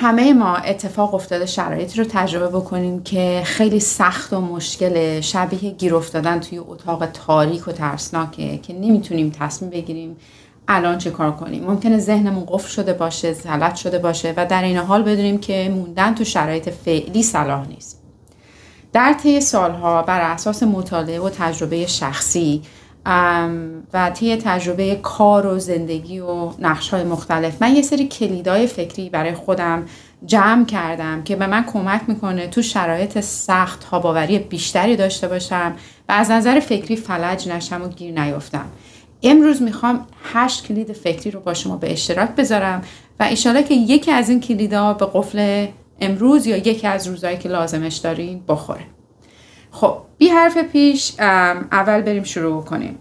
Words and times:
همه 0.00 0.32
ما 0.32 0.56
اتفاق 0.56 1.14
افتاده 1.14 1.46
شرایطی 1.46 1.98
رو 1.98 2.04
تجربه 2.10 2.48
بکنیم 2.48 3.02
که 3.02 3.42
خیلی 3.44 3.80
سخت 3.80 4.32
و 4.32 4.40
مشکل 4.40 5.20
شبیه 5.20 5.70
گیر 5.70 5.94
افتادن 5.94 6.40
توی 6.40 6.58
اتاق 6.58 7.06
تاریک 7.06 7.68
و 7.68 7.72
ترسناکه 7.72 8.58
که 8.58 8.72
نمی‌تونیم 8.72 9.30
تصمیم 9.40 9.70
بگیریم 9.70 10.16
الان 10.68 10.98
چه 10.98 11.10
کار 11.10 11.32
کنیم. 11.32 11.64
ممکنه 11.64 11.98
ذهنمون 11.98 12.44
قفل 12.48 12.68
شده 12.68 12.92
باشه 12.92 13.32
زلط 13.32 13.74
شده 13.74 13.98
باشه 13.98 14.34
و 14.36 14.46
در 14.46 14.62
این 14.62 14.76
حال 14.76 15.02
بدونیم 15.02 15.38
که 15.38 15.72
موندن 15.74 16.14
تو 16.14 16.24
شرایط 16.24 16.68
فعلی 16.68 17.22
صلاح 17.22 17.68
نیست. 17.68 18.02
در 18.92 19.12
طی 19.12 19.40
سالها 19.40 20.02
بر 20.02 20.20
اساس 20.20 20.62
مطالعه 20.62 21.20
و 21.20 21.30
تجربه 21.30 21.86
شخصی 21.86 22.62
و 23.92 24.10
طی 24.14 24.36
تجربه 24.36 24.94
کار 25.02 25.46
و 25.46 25.58
زندگی 25.58 26.20
و 26.20 26.50
نقش 26.58 26.88
های 26.88 27.04
مختلف. 27.04 27.62
من 27.62 27.76
یه 27.76 27.82
سری 27.82 28.08
کلیدای 28.08 28.66
فکری 28.66 29.10
برای 29.10 29.34
خودم 29.34 29.86
جمع 30.26 30.64
کردم 30.64 31.22
که 31.22 31.36
به 31.36 31.46
من 31.46 31.64
کمک 31.64 32.00
می‌کنه 32.06 32.46
تو 32.46 32.62
شرایط 32.62 33.20
سخت 33.20 33.84
ها 33.84 33.98
باوری 33.98 34.38
بیشتری 34.38 34.96
داشته 34.96 35.28
باشم 35.28 35.74
و 36.08 36.12
از 36.12 36.30
نظر 36.30 36.60
فکری 36.60 36.96
فلج 36.96 37.48
نشم 37.48 37.82
و 37.82 37.88
گیر 37.88 38.20
نیفتم. 38.20 38.66
امروز 39.22 39.62
می‌خوام 39.62 40.06
هشت 40.32 40.66
کلید 40.66 40.92
فکری 40.92 41.30
رو 41.30 41.40
با 41.40 41.54
شما 41.54 41.76
به 41.76 41.92
اشتراک 41.92 42.30
بذارم 42.30 42.82
و 43.20 43.22
ایشالا 43.22 43.62
که 43.62 43.74
یکی 43.74 44.10
از 44.10 44.28
این 44.28 44.40
کلیدها 44.40 44.94
به 44.94 45.06
قفل 45.14 45.66
امروز 46.00 46.46
یا 46.46 46.56
یکی 46.56 46.86
از 46.86 47.06
روزهایی 47.06 47.38
که 47.38 47.48
لازمش 47.48 47.96
دارین 47.96 48.42
بخوره. 48.48 48.97
خب 49.80 49.96
بی 50.18 50.28
حرف 50.28 50.58
پیش 50.58 51.12
اول 51.72 52.00
بریم 52.00 52.22
شروع 52.22 52.64
کنیم. 52.64 52.98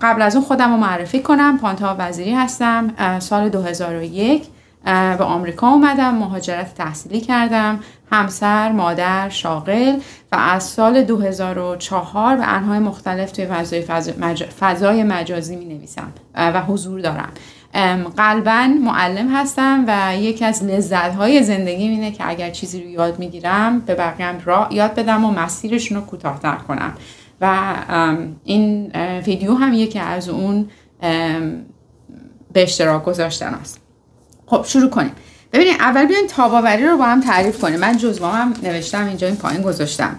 قبل 0.00 0.22
از 0.22 0.36
اون 0.36 0.44
خودم 0.44 0.70
رو 0.70 0.76
معرفی 0.76 1.22
کنم. 1.22 1.58
پانتا 1.58 1.96
وزیری 1.98 2.34
هستم. 2.34 2.94
سال 3.18 3.48
2001 3.48 4.46
به 4.84 5.24
آمریکا 5.24 5.68
اومدم. 5.68 6.14
مهاجرت 6.14 6.74
تحصیلی 6.74 7.20
کردم. 7.20 7.80
همسر 8.12 8.72
مادر 8.72 9.28
شاغل. 9.28 9.96
و 10.32 10.36
از 10.36 10.62
سال 10.62 11.02
2004 11.02 12.36
به 12.36 12.48
انهای 12.48 12.78
مختلف 12.78 13.32
توی 13.32 13.46
فضای, 13.46 13.82
فضای 14.60 15.02
مجازی 15.02 15.56
می 15.56 15.64
نویسم 15.64 16.12
و 16.34 16.62
حضور 16.62 17.00
دارم. 17.00 17.32
قلبا 18.16 18.68
معلم 18.80 19.36
هستم 19.36 19.84
و 19.88 20.16
یکی 20.16 20.44
از 20.44 20.64
لذت 20.64 21.14
های 21.14 21.42
زندگی 21.42 21.88
اینه 21.88 22.10
که 22.10 22.28
اگر 22.28 22.50
چیزی 22.50 22.82
رو 22.82 22.88
یاد 22.88 23.18
می‌گیرم 23.18 23.80
به 23.80 23.94
بقیه 23.94 24.44
را 24.44 24.68
یاد 24.70 24.94
بدم 24.94 25.24
و 25.24 25.30
مسیرشون 25.30 25.98
رو 25.98 26.04
کوتاهتر 26.04 26.54
کنم. 26.54 26.92
و 27.40 27.74
این 28.44 28.92
ویدیو 29.20 29.54
هم 29.54 29.72
یکی 29.72 29.98
از 29.98 30.28
اون 30.28 30.68
به 32.52 32.62
اشتراک 32.62 33.04
گذاشتن 33.04 33.54
است. 33.54 33.80
خب 34.46 34.64
شروع 34.64 34.90
کنیم. 34.90 35.12
ببینید 35.52 35.76
اول 35.80 36.06
بیاین 36.06 36.26
تاب‌آوری 36.26 36.86
رو 36.86 36.96
با 36.96 37.04
هم 37.04 37.20
تعریف 37.20 37.60
کنیم. 37.60 37.80
من 37.80 37.96
جزوام 37.96 38.34
هم 38.34 38.54
نوشتم 38.62 39.06
اینجا 39.06 39.26
این 39.26 39.36
پایین 39.36 39.62
گذاشتم. 39.62 40.18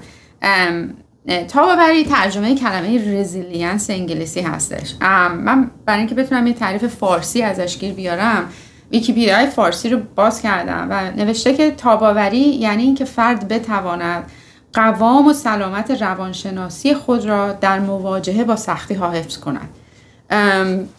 تاب‌آوری 1.48 2.04
ترجمه 2.04 2.56
کلمه 2.56 3.20
resilience 3.20 3.90
انگلیسی 3.90 4.42
هستش. 4.42 4.94
من 5.02 5.72
برای 5.86 6.00
اینکه 6.00 6.16
بتونم 6.16 6.48
یه 6.48 6.54
تعریف 6.54 6.86
فارسی 6.86 7.42
ازش 7.42 7.78
گیر 7.78 7.94
بیارم 7.94 8.50
ویکیپیدیای 8.92 9.48
فارسی 9.48 9.90
رو 9.90 10.00
باز 10.16 10.42
کردم 10.42 10.88
و 10.90 11.12
نوشته 11.12 11.54
که 11.54 11.72
تاب‌آوری 11.72 12.38
یعنی 12.38 12.84
اینکه 12.84 13.06
فرد 13.06 13.48
بتواند 13.48 14.24
قوام 14.74 15.28
و 15.28 15.34
سلامت 15.34 15.92
روانشناسی 15.92 16.94
خود 16.94 17.26
را 17.26 17.54
در 17.54 17.80
مواجهه 17.80 18.44
با 18.44 18.56
سختی 18.56 18.94
ها 18.94 19.12
حفظ 19.12 19.38
کند. 19.38 19.70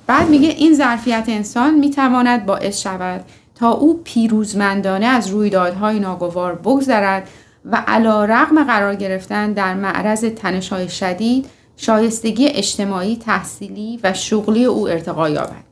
بعد 0.07 0.29
میگه 0.29 0.49
این 0.49 0.75
ظرفیت 0.75 1.25
انسان 1.29 1.75
می‌تواند 1.75 2.47
باعث 2.47 2.81
شود 2.81 3.25
تا 3.55 3.71
او 3.71 4.01
پیروزمندانه 4.05 5.07
از 5.07 5.29
رویدادهای 5.29 5.99
ناگوار 6.01 6.55
بگذرد 6.55 7.29
و 7.71 7.85
علا 7.87 8.25
رغم 8.25 8.65
قرار 8.65 8.95
گرفتن 8.95 9.53
در 9.53 9.75
معرض 9.75 10.25
تنشهای 10.25 10.89
شدید 10.89 11.47
شایستگی 11.77 12.49
اجتماعی، 12.49 13.17
تحصیلی 13.17 14.01
و 14.03 14.13
شغلی 14.13 14.65
او 14.65 14.89
ارتقا 14.89 15.29
یابد. 15.29 15.67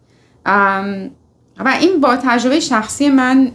و 1.58 1.68
این 1.80 2.00
با 2.00 2.16
تجربه 2.16 2.60
شخصی 2.60 3.08
من 3.08 3.50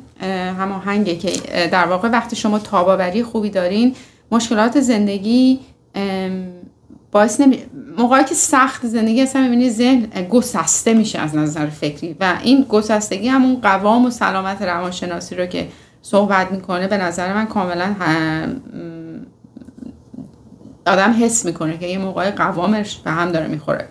هماهنگه 0.59 1.15
که 1.15 1.31
در 1.71 1.85
واقع 1.87 2.09
وقتی 2.09 2.35
شما 2.35 2.59
تاباوری 2.59 3.23
خوبی 3.23 3.49
دارین 3.49 3.95
مشکلات 4.31 4.79
زندگی 4.79 5.59
باعث 7.11 7.41
نمی... 7.41 7.57
موقعی 7.97 8.23
که 8.23 8.35
سخت 8.35 8.85
زندگی 8.85 9.21
هستن 9.21 9.43
می‌بینی 9.43 9.69
ذهن 9.69 10.01
گسسته 10.29 10.93
میشه 10.93 11.19
از 11.19 11.35
نظر 11.35 11.65
فکری. 11.65 12.15
و 12.19 12.33
این 12.43 12.65
گسستگی 12.69 13.27
همون 13.27 13.61
قوام 13.61 14.05
و 14.05 14.09
سلامت 14.09 14.61
روانشناسی 14.61 15.35
رو 15.35 15.45
که 15.45 15.67
صحبت 16.01 16.51
می‌کنه 16.51 16.87
به 16.87 16.97
نظر 16.97 17.33
من 17.33 17.45
کاملا 17.45 17.95
آدم 20.85 21.15
حس 21.19 21.45
می‌کنه 21.45 21.77
که 21.77 21.85
یه 21.85 21.97
موقع 21.97 22.31
قوامش 22.31 22.97
به 22.97 23.11
هم 23.11 23.31
داره 23.31 23.47
می‌خوره. 23.47 23.87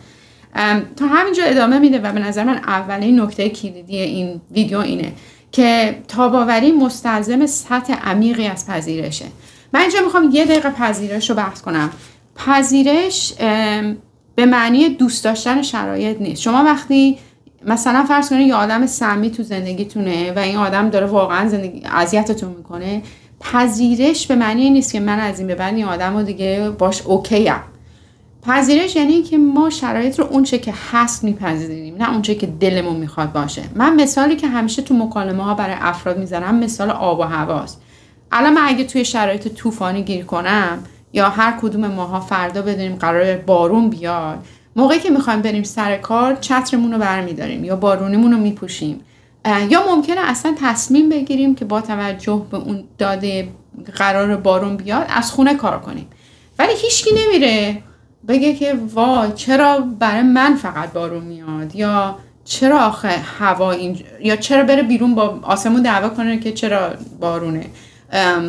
تا 0.96 1.06
همینجا 1.06 1.44
ادامه 1.44 1.78
میده 1.78 1.98
و 1.98 2.12
به 2.12 2.20
نظر 2.20 2.44
من 2.44 2.56
اولین 2.56 3.20
نکته 3.20 3.48
کلیدی 3.48 3.96
این 3.96 4.40
ویدیو 4.50 4.78
اینه 4.78 5.12
که 5.52 5.98
تاباوری 6.08 6.72
مستلزم 6.72 7.46
سطح 7.46 7.92
عمیقی 7.92 8.46
از 8.46 8.66
پذیرشه. 8.66 9.24
من 9.72 9.80
اینجا 9.80 10.00
می‌خوام 10.04 10.30
یه 10.32 10.44
دقیقه 10.44 10.70
پذیرش 10.70 11.30
رو 11.30 11.36
بحث 11.36 11.62
کنم. 11.62 11.90
پذیرش 12.36 13.34
به 14.34 14.46
معنی 14.46 14.88
دوست 14.88 15.24
داشتن 15.24 15.62
شرایط 15.62 16.20
نیست. 16.20 16.42
شما 16.42 16.64
وقتی 16.64 17.18
مثلا 17.66 18.04
فرض 18.04 18.30
کنید 18.30 18.46
یه 18.46 18.54
آدم 18.54 18.86
سمی 18.86 19.30
تو 19.30 19.42
زندگیتونه 19.42 20.32
و 20.32 20.38
این 20.38 20.56
آدم 20.56 20.90
داره 20.90 21.06
واقعا 21.06 21.48
زندگی 21.48 21.82
اذیتتون 21.84 22.50
می‌کنه 22.50 23.02
پذیرش 23.40 24.26
به 24.26 24.34
معنی 24.34 24.70
نیست 24.70 24.92
که 24.92 25.00
من 25.00 25.18
از 25.18 25.38
این 25.38 25.48
به 25.48 25.54
بعد 25.54 25.74
این 25.74 25.84
آدم 25.84 26.16
رو 26.16 26.22
دیگه 26.22 26.70
باش 26.78 27.02
اوکی 27.02 27.48
ام. 27.48 27.60
پذیرش 28.42 28.96
یعنی 28.96 29.22
که 29.22 29.38
ما 29.38 29.70
شرایط 29.70 30.18
رو 30.18 30.24
اونچه 30.30 30.58
که 30.58 30.74
هست 30.92 31.24
میپذیریم 31.24 31.96
نه 31.96 32.12
اونچه 32.12 32.34
که 32.34 32.46
دلمون 32.46 32.96
می‌خواد 32.96 33.32
باشه 33.32 33.62
من 33.74 33.94
مثالی 33.94 34.36
که 34.36 34.46
همیشه 34.46 34.82
تو 34.82 34.94
مکالمه 34.94 35.44
ها 35.44 35.54
برای 35.54 35.76
افراد 35.78 36.18
می‌زنم 36.18 36.58
مثال 36.58 36.90
آب 36.90 37.18
و 37.18 37.22
هواست 37.22 37.80
الان 38.32 38.52
من 38.52 38.62
اگه 38.64 38.84
توی 38.84 39.04
شرایط 39.04 39.48
طوفانی 39.48 40.02
گیر 40.02 40.24
کنم 40.24 40.78
یا 41.12 41.28
هر 41.28 41.58
کدوم 41.62 41.86
ماها 41.86 42.20
فردا 42.20 42.62
بدونیم 42.62 42.96
قرار 42.96 43.36
بارون 43.36 43.90
بیاد 43.90 44.38
موقعی 44.78 44.98
که 44.98 45.10
می‌خوایم 45.10 45.42
بریم 45.42 45.62
سر 45.62 45.96
کار 45.96 46.34
چترمون 46.34 46.92
رو 46.92 46.98
برمیداریم 46.98 47.64
یا 47.64 47.76
بارونیمون 47.76 48.32
رو 48.32 48.38
میپوشیم. 48.38 49.00
یا 49.68 49.86
ممکنه 49.94 50.20
اصلا 50.20 50.54
تصمیم 50.62 51.08
بگیریم 51.08 51.54
که 51.54 51.64
با 51.64 51.80
توجه 51.80 52.46
به 52.50 52.56
اون 52.56 52.84
داده 52.98 53.48
قرار 53.94 54.36
بارون 54.36 54.76
بیاد 54.76 55.06
از 55.08 55.30
خونه 55.30 55.54
کار 55.54 55.78
کنیم. 55.80 56.06
ولی 56.58 56.72
هیچکی 56.76 57.10
نمیره 57.14 57.82
بگه 58.28 58.54
که 58.54 58.78
وای 58.94 59.32
چرا 59.32 59.80
برای 59.80 60.22
من 60.22 60.54
فقط 60.54 60.92
بارون 60.92 61.24
میاد؟ 61.24 61.76
یا 61.76 62.18
چرا 62.44 62.78
آخه 62.78 63.08
هوا 63.38 63.72
این 63.72 63.98
یا 64.20 64.36
چرا 64.36 64.64
بره 64.64 64.82
بیرون 64.82 65.14
با 65.14 65.40
آسمون 65.42 65.82
دعوا 65.82 66.08
کنه 66.08 66.38
که 66.38 66.52
چرا 66.52 66.90
بارونه؟ 67.20 67.66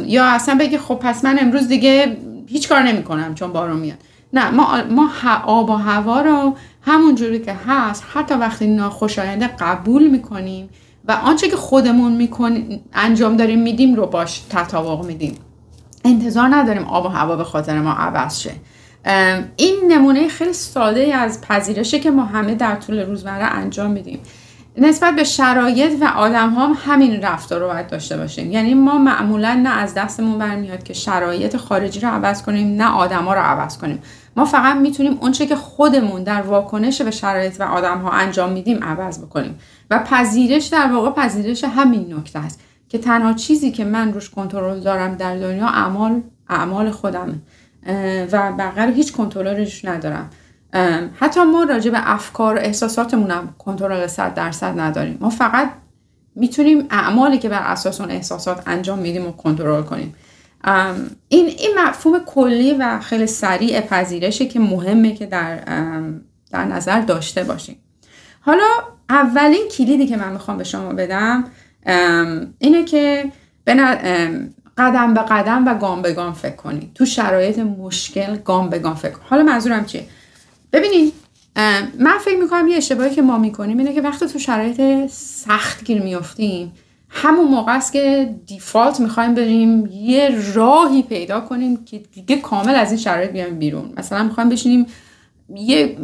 یا 0.06 0.26
اصلا 0.26 0.56
بگه 0.60 0.78
خب 0.78 0.96
پس 0.96 1.26
من 1.26 1.38
امروز 1.42 1.68
دیگه 1.68 2.18
هیچ 2.48 2.70
کار 2.70 2.82
نمی 2.82 3.04
کنم 3.04 3.36
چون 3.36 3.54
بارون 3.54 3.80
میاد. 3.80 3.98
نه 4.34 4.50
ما, 4.50 4.84
ما 4.90 5.10
آب 5.46 5.70
و 5.70 5.74
هوا 5.74 6.22
رو 6.22 6.56
همون 6.82 7.16
جوری 7.16 7.40
که 7.40 7.56
هست 7.68 8.04
حتی 8.14 8.34
وقتی 8.34 8.68
ناخوشاینده 8.68 9.48
قبول 9.48 10.08
می‌کنیم 10.08 10.70
و 11.06 11.12
آنچه 11.12 11.50
که 11.50 11.56
خودمون 11.56 12.12
می‌کنیم 12.12 12.82
انجام 12.94 13.38
داریم 13.38 13.60
میدیم 13.62 13.96
رو 13.96 14.06
باش 14.06 14.40
تطابق 14.50 15.06
میدیم. 15.06 15.36
انتظار 16.06 16.48
نداریم 16.56 16.84
آب 16.84 17.06
و 17.06 17.08
هوا 17.08 17.36
به 17.36 17.44
خاطر 17.44 17.80
ما 17.80 17.92
عوض 17.92 18.40
شه. 18.40 18.52
این 19.56 19.76
نمونه 19.88 20.28
خیلی 20.28 20.54
ساده 20.54 21.16
از 21.16 21.42
پذیرشه 21.42 22.00
که 22.00 22.12
ما 22.12 22.26
همه 22.26 22.56
در 22.56 22.76
طول 22.76 23.00
روزمره 23.00 23.44
انجام 23.44 23.92
میدیم. 23.92 24.20
نسبت 24.82 25.16
به 25.16 25.24
شرایط 25.24 25.92
و 26.02 26.06
آدم 26.06 26.50
ها 26.50 26.68
هم 26.68 26.78
همین 26.86 27.22
رفتار 27.22 27.60
رو 27.60 27.68
باید 27.68 27.88
داشته 27.88 28.18
باشیم. 28.18 28.52
یعنی 28.52 28.74
ما 28.74 28.98
معمولا 28.98 29.54
نه 29.54 29.70
از 29.70 29.94
دستمون 29.94 30.40
برمیاد 30.40 30.84
که 30.84 30.94
شرایط 30.94 31.58
خارجی 31.58 32.00
رو 32.00 32.08
عوض 32.08 32.44
کنیم 32.44 32.82
نه 32.82 32.92
آدما 32.92 33.34
رو 33.34 33.40
عوض 33.40 33.78
کنیم. 33.78 34.02
ما 34.36 34.46
فقط 34.46 34.76
می‌تونیم 34.76 35.18
اونچه 35.22 35.46
که 35.46 35.56
خودمون 35.56 36.24
در 36.24 36.42
واکنش 36.42 37.02
به 37.02 37.12
شرایط 37.12 37.56
و 37.60 37.64
آدم 37.64 37.98
ها 37.98 38.12
انجام 38.12 38.52
میدیم 38.52 38.84
عوض 38.84 39.20
بکنیم. 39.20 39.60
و 39.90 40.00
پذیرش 40.00 40.66
در 40.66 40.92
واقع 40.92 41.24
پذیرش 41.24 41.64
همین 41.64 42.14
نکته 42.14 42.40
است 42.40 42.60
که 42.90 42.98
تنها 42.98 43.34
چیزی 43.34 43.72
که 43.72 43.86
من 43.86 44.14
روش 44.14 44.30
کنترل 44.30 44.80
دارم 44.80 45.16
در 45.16 45.38
دنیا 45.38 45.68
اعمال 45.68 46.22
اعمال 46.50 46.92
خودم 46.92 47.42
و 48.32 48.52
بقیه 48.52 48.96
هیچ 48.96 49.14
کنترلش 49.14 49.86
ندارم. 49.86 50.30
حتی 51.20 51.44
ما 51.44 51.64
راجع 51.64 51.92
به 51.92 52.12
افکار 52.14 52.56
و 52.56 52.60
احساساتمون 52.60 53.32
هم 53.32 53.56
کنترل 53.58 54.08
صد 54.08 54.34
درصد 54.34 54.80
نداریم. 54.80 55.18
ما 55.22 55.30
فقط 55.30 55.70
می‌تونیم 56.36 56.88
اعمالی 56.90 57.38
که 57.38 57.50
بر 57.50 57.62
اساس 57.62 58.02
اون 58.02 58.12
احساسات 58.12 58.64
انجام 58.68 59.00
میدیم 59.00 59.28
و 59.28 59.32
کنترل 59.32 59.82
کنیم. 59.82 60.16
این 61.28 61.46
این 61.46 61.72
مفهوم 61.80 62.20
کلی 62.26 62.74
و 62.74 63.00
خیلی 63.00 63.28
سریع 63.28 63.82
پذیرشه 63.82 64.46
که 64.46 64.60
مهمه 64.60 65.16
که 65.16 65.26
در 65.26 65.60
در 66.52 66.66
نظر 66.66 67.02
داشته 67.02 67.44
باشیم. 67.44 67.76
حالا 68.42 68.68
اولین 69.10 69.68
کلیدی 69.78 70.08
که 70.08 70.18
من 70.18 70.32
می‌خوام 70.32 70.58
به 70.58 70.64
شما 70.64 70.94
بدم 70.94 71.44
اینه 72.60 72.86
که 72.86 73.32
قدم 74.78 75.14
به 75.14 75.22
قدم 75.22 75.68
و 75.68 75.74
گام 75.74 76.02
به 76.02 76.14
گام 76.14 76.34
فکر 76.34 76.56
کنید. 76.56 76.94
تو 76.94 77.06
شرایط 77.06 77.60
مشکل 77.60 78.36
گام 78.36 78.70
به 78.70 78.80
گام 78.80 78.96
فکر 78.96 79.16
حالا 79.30 79.44
منظورم 79.44 79.86
چیه؟ 79.86 80.04
ببینید 80.74 81.14
من 82.00 82.18
فکر 82.26 82.38
می‌کنم 82.38 82.68
یه 82.68 82.78
اشتباهی 82.78 83.16
که 83.16 83.22
ما 83.22 83.38
می‌کنیم 83.38 83.78
اینه 83.78 83.94
که 83.94 84.02
وقتی 84.02 84.28
تو 84.28 84.40
شرایط 84.40 85.12
سخت 85.12 85.84
گیر 85.84 86.02
میافتیم 86.02 86.72
همون 87.10 87.48
موقع 87.48 87.76
است 87.76 87.94
که 87.94 88.36
default 88.48 89.00
می‌خوایم 89.00 89.34
بریم 89.34 89.86
یه 89.86 90.54
راهی 90.54 91.04
پیدا 91.04 91.42
کنیم 91.42 91.86
که 91.86 91.98
دیگه 92.14 92.36
کامل 92.36 92.76
از 92.76 92.92
این 92.92 93.00
شرایط 93.00 93.32
بیایم 93.32 93.60
بیرون. 93.60 93.94
مثلا 93.98 94.24
می‌خوایم 94.24 94.50
بشینیم 94.50 94.86
یه 95.56 95.98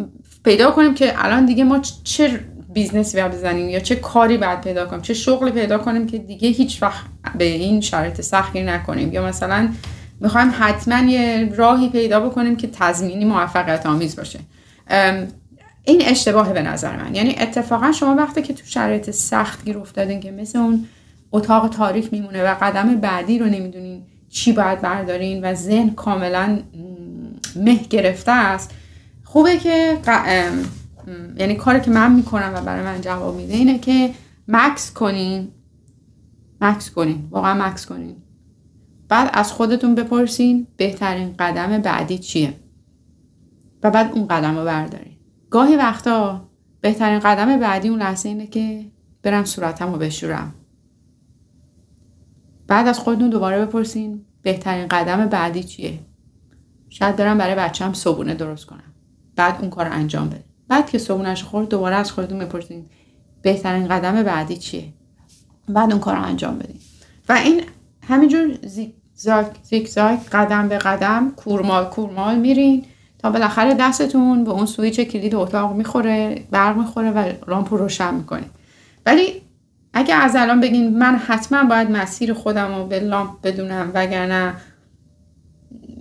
پیدا 0.44 0.72
کنیم 0.72 0.94
که 0.94 1.26
الان 1.26 1.46
دیگه 1.46 1.64
ما 1.64 1.80
چه 2.04 2.40
business 2.74 3.13
ی 3.13 3.18
باید 3.18 3.32
بزنیم 3.32 3.70
یا 3.70 3.80
چه 3.80 3.96
کاری 3.96 4.38
باید 4.38 4.62
پیدا 4.62 4.86
کنیم 4.86 5.02
چه 5.02 5.14
شغلی 5.14 5.52
پیدا 5.52 5.78
کنیم 5.78 6.08
که 6.08 6.18
دیگه 6.18 6.50
هیچ 6.50 6.84
وقت 6.84 7.06
به 7.38 7.44
این 7.44 7.82
شرایط 7.82 8.22
سخت 8.22 8.56
نکنیم. 8.56 9.14
یا 9.14 9.26
مثلا 9.26 9.70
می‌خوایم 10.20 10.52
حتما 10.60 11.00
یه 11.00 11.54
راهی 11.56 11.90
پیدا 11.90 12.20
بکنیم 12.20 12.56
که 12.56 12.68
تضمینی 12.68 13.26
موفقیت 13.26 13.86
آمیز 13.86 14.16
باشه. 14.16 14.40
این 15.84 16.02
اشتباه 16.02 16.54
به 16.54 16.62
نظر 16.62 17.04
من. 17.04 17.16
یعنی 17.16 17.36
اتفاقا 17.40 17.92
شما 17.92 18.16
وقتی 18.16 18.42
که 18.42 18.54
تو 18.54 18.66
شرایط 18.66 19.10
سخت 19.10 19.66
گیر 19.66 19.78
افتادین 19.78 20.20
که 20.20 20.32
مثل 20.32 20.60
اون 20.60 20.88
اتاق 21.32 21.70
تاریک 21.70 22.14
میمونه 22.14 22.44
و 22.44 22.56
قدم 22.62 22.96
بعدی 22.96 23.40
رو 23.40 23.46
نمی‌دونین 23.46 24.04
چی 24.30 24.54
باید 24.54 24.82
بردارین 24.82 25.46
و 25.46 25.54
ذهن 25.54 25.90
کاملا 25.90 26.60
مه 27.56 27.76
گرفته 27.90 28.32
است 28.32 28.72
خوبه 29.24 29.58
که 29.58 29.98
یعنی 31.38 31.56
کاری 31.56 31.82
که 31.82 31.92
من 31.92 32.12
می‌کنم 32.12 32.54
و 32.56 32.62
برای 32.62 32.84
من 32.84 33.02
جواب 33.02 33.36
میده 33.36 33.54
اینه 33.54 33.80
که 33.80 34.14
مکس 34.48 34.92
کنین. 34.92 35.48
مکس 36.62 36.90
کنین. 36.90 37.28
واقعا 37.32 37.68
مکس 37.68 37.86
کنین. 37.86 38.16
بعد 39.10 39.30
از 39.34 39.52
خودتون 39.52 39.96
بپرسین 39.96 40.68
بهترین 40.78 41.36
قدم 41.40 41.78
بعدی 41.78 42.18
چیه؟ 42.18 42.54
و 43.84 43.92
بعد 43.92 44.12
اون 44.12 44.28
قدم 44.28 44.58
رو 44.58 44.66
بردارین. 44.66 45.18
گاهی 45.50 45.76
وقتا 45.76 46.50
بهترین 46.82 47.20
قدم 47.20 47.60
بعدی 47.60 47.88
اون 47.88 48.00
لحظه 48.00 48.30
اینه 48.30 48.48
که 48.48 48.86
برم 49.24 49.46
صورتم 49.46 49.94
رو 49.94 50.00
بشورم. 50.00 50.54
بعد 52.68 52.88
از 52.88 53.00
خودتون 53.00 53.30
دوباره 53.30 53.66
بپرسین 53.66 54.26
بهترین 54.42 54.88
قدم 54.88 55.26
بعدی 55.26 55.64
چیه؟ 55.64 56.00
شاید 56.90 57.16
برم 57.16 57.38
برای 57.38 57.56
بچم 57.56 57.94
صبونه 57.94 58.34
درست 58.34 58.66
کنم. 58.66 58.94
بعد 59.36 59.62
اون 59.62 59.70
کار 59.70 59.88
انجام 59.88 60.30
بده 60.30 60.44
بعد 60.68 60.90
که 60.90 60.98
صبونش 60.98 61.44
خورد 61.44 61.70
دوباره 61.70 61.96
از 61.96 62.12
خودتون 62.12 62.40
بپرسین 62.40 62.86
بهترین 63.42 63.88
قدم 63.88 64.24
بعدی 64.24 64.58
چیه؟ 64.58 64.94
بعد 65.70 65.92
اون 65.92 66.00
کار 66.00 66.16
رو 66.16 66.22
انجام 66.22 66.58
بدین. 66.58 66.80
و 67.30 67.34
این 67.34 67.62
همینجور 68.08 68.54
زیک 69.64 69.88
زاک 69.90 70.30
قدم 70.32 70.68
به 70.68 70.78
قدم 70.78 71.32
کورمال 71.36 71.86
کورمال 71.86 72.40
میرین 72.40 72.86
تا 73.20 73.30
بالاخره 73.30 73.74
دستتون 73.74 74.44
به 74.44 74.52
اون 74.52 74.66
سویچ 74.66 75.00
کلید 75.00 75.36
اتاق 75.36 75.76
می‌خوره 75.76 76.44
برق 76.52 76.78
می‌خوره 76.78 77.12
و 77.12 77.32
لامپ 77.48 77.74
رو 77.74 77.78
روشن 77.78 78.14
می‌کنین. 78.14 78.50
ولی 79.06 79.42
اگه 79.94 80.16
از 80.16 80.36
الان 80.36 80.62
بگین 80.62 80.98
من 80.98 81.16
حتما 81.16 81.64
باید 81.64 81.92
مسیر 81.92 82.34
خودم 82.34 82.76
رو 82.76 82.86
به 82.86 83.00
لامپ 83.00 83.42
بدونم 83.44 83.92
وگرنه 83.94 84.54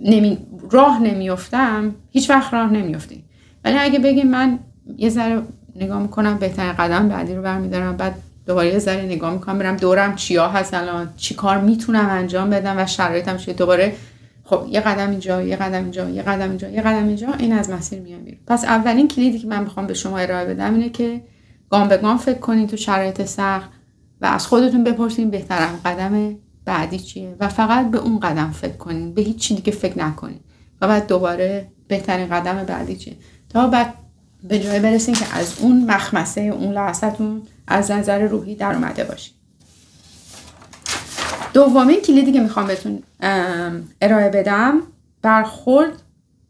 نمی... 0.01 0.37
راه 0.71 1.01
نمیافتم 1.01 1.95
هیچ 2.11 2.29
وقت 2.29 2.53
راه 2.53 2.73
نمیافتین. 2.73 3.23
ولی 3.63 3.77
اگه 3.77 3.99
بگیم 3.99 4.27
من 4.27 4.59
یه 4.97 5.09
ذره 5.09 5.41
نگاه 5.75 6.01
می‌کنم 6.01 6.37
بهترین 6.37 6.73
قدم 6.73 7.09
بعدی 7.09 7.35
رو 7.35 7.41
برمیدارم 7.41 7.97
بعد 7.97 8.15
دوباره 8.47 8.73
یه 8.73 8.79
ذره 8.79 9.01
نگاه 9.01 9.33
می‌کنم 9.33 9.59
برم 9.59 9.75
دورم 9.75 10.15
چیا 10.15 10.49
هست 10.49 10.73
الان 10.73 11.13
چی 11.17 11.33
کار 11.35 11.61
می‌تونم 11.61 12.09
انجام 12.09 12.49
بدم 12.49 12.75
و 12.77 12.85
شرایطم 12.85 13.37
چیه. 13.37 13.53
دوباره 13.53 13.95
خب 14.43 14.65
یه 14.69 14.79
قدم 14.79 15.09
اینجا 15.09 15.41
یه 15.41 15.55
قدم 15.55 15.83
اینجا 15.83 16.09
یه 16.09 16.21
قدم 16.21 16.49
اینجا 16.49 16.69
یه 16.69 16.81
قدم 16.81 17.07
اینجا 17.07 17.27
این 17.39 17.53
از 17.53 17.69
مسیر 17.69 17.99
میام 17.99 18.23
بیرون. 18.23 18.39
پس 18.47 18.63
اولین 18.63 19.07
کلیدی 19.07 19.39
که 19.39 19.47
من 19.47 19.63
می‌خوام 19.63 19.87
به 19.87 19.93
شما 19.93 20.17
ارائه 20.17 20.45
بدم 20.45 20.73
اینه 20.73 20.89
که 20.89 21.21
گام 21.69 21.87
به 21.87 21.97
گام 21.97 22.17
فکر 22.17 22.39
کنین 22.39 22.67
تو 22.67 22.77
شرایط 22.77 23.25
سخت 23.25 23.69
و 24.21 24.25
از 24.25 24.47
خودتون 24.47 24.83
بپرسین 24.83 25.29
بهترین 25.29 25.79
قدم 25.85 26.35
بعدی 26.65 26.99
چیه 26.99 27.35
و 27.39 27.47
فقط 27.47 27.91
به 27.91 27.97
اون 27.97 28.19
قدم 28.19 28.51
فکر 28.51 28.77
کنین 28.77 29.13
به 29.13 29.21
هیچ 29.21 29.37
چی 29.37 29.55
دیگه 29.55 29.71
فکر 29.71 29.99
نکنین 29.99 30.39
و 30.81 30.87
بعد 30.87 31.07
دوباره 31.07 31.67
بهترین 31.87 32.27
قدم 32.27 32.63
بعدی 32.63 32.95
چیه. 32.95 33.15
تا 33.49 33.67
بعد 33.67 33.93
به 34.43 34.59
جای 34.59 34.79
برسین 34.79 35.15
که 35.15 35.25
از 35.35 35.55
اون 35.59 35.85
مخمسه 35.91 36.41
اون 36.41 36.73
لحظتون 36.73 37.41
از 37.67 37.91
نظر 37.91 38.19
روحی 38.19 38.55
در 38.55 38.73
اومده 38.73 39.03
باشین 39.03 39.33
دومین 41.53 42.01
کلیدی 42.01 42.31
که 42.31 42.39
می‌خوام 42.39 42.67
بهتون 42.67 43.03
ارائه 44.01 44.29
بدم 44.29 44.81
برخورد 45.21 46.01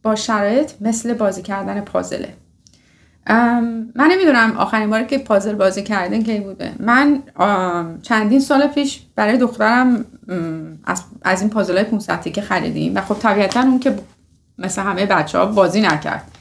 با 0.04 0.16
شرایط 0.16 0.72
مثل 0.82 1.14
بازی 1.14 1.42
کردن 1.42 1.82
پازله. 1.82 2.34
من 3.96 4.10
نمی‌دونم 4.12 4.58
آخرین 4.58 4.90
باری 4.90 5.06
که 5.06 5.18
پازل 5.18 5.54
بازی 5.54 5.84
کردن 5.84 6.24
کی 6.24 6.40
بوده. 6.40 6.72
من 6.80 7.24
چندین 8.02 8.40
سال 8.40 8.68
پیش 8.68 9.02
برای 9.16 9.38
دخترم 9.38 10.06
از, 10.84 11.04
از 11.22 11.42
این 11.42 11.50
پازل 11.50 11.76
های 11.76 11.84
500 11.84 12.22
که 12.22 12.42
خریدیم 12.42 12.96
و 12.96 13.02
خب 13.02 13.16
طبیعتا 13.20 13.62
اون 13.62 13.80
که 13.80 13.96
مثل 14.58 14.82
همه 14.82 15.06
بچه 15.06 15.38
ها 15.38 15.46
بازی 15.46 15.82
نکرد. 15.82 16.32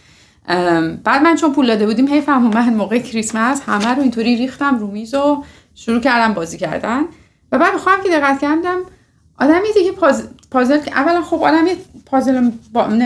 بعد 1.05 1.23
من 1.23 1.37
چون 1.37 1.53
پول 1.53 1.67
داده 1.67 1.87
بودیم 1.87 2.09
هی 2.09 2.21
فهم 2.21 2.75
موقع 2.75 2.99
کریسمس 2.99 3.63
همه 3.67 3.95
رو 3.95 4.03
اینطوری 4.03 4.37
ریختم 4.37 4.79
رو 4.79 4.87
میز 4.87 5.15
و 5.15 5.45
شروع 5.75 6.01
کردم 6.01 6.35
بازی 6.35 6.59
کردن. 6.59 7.03
و 7.53 7.59
بعد 7.59 7.75
بخوام 7.75 7.97
که 8.05 8.11
دقت 8.11 8.41
کردم 8.41 8.79
آدمی 9.41 9.73
دیگه 9.75 9.93
پازل 10.51 10.79
که 10.79 10.93
اولا 10.93 11.23
خب 11.23 11.43
آدم 11.43 11.67
یه 11.67 11.77
پازل 12.07 12.51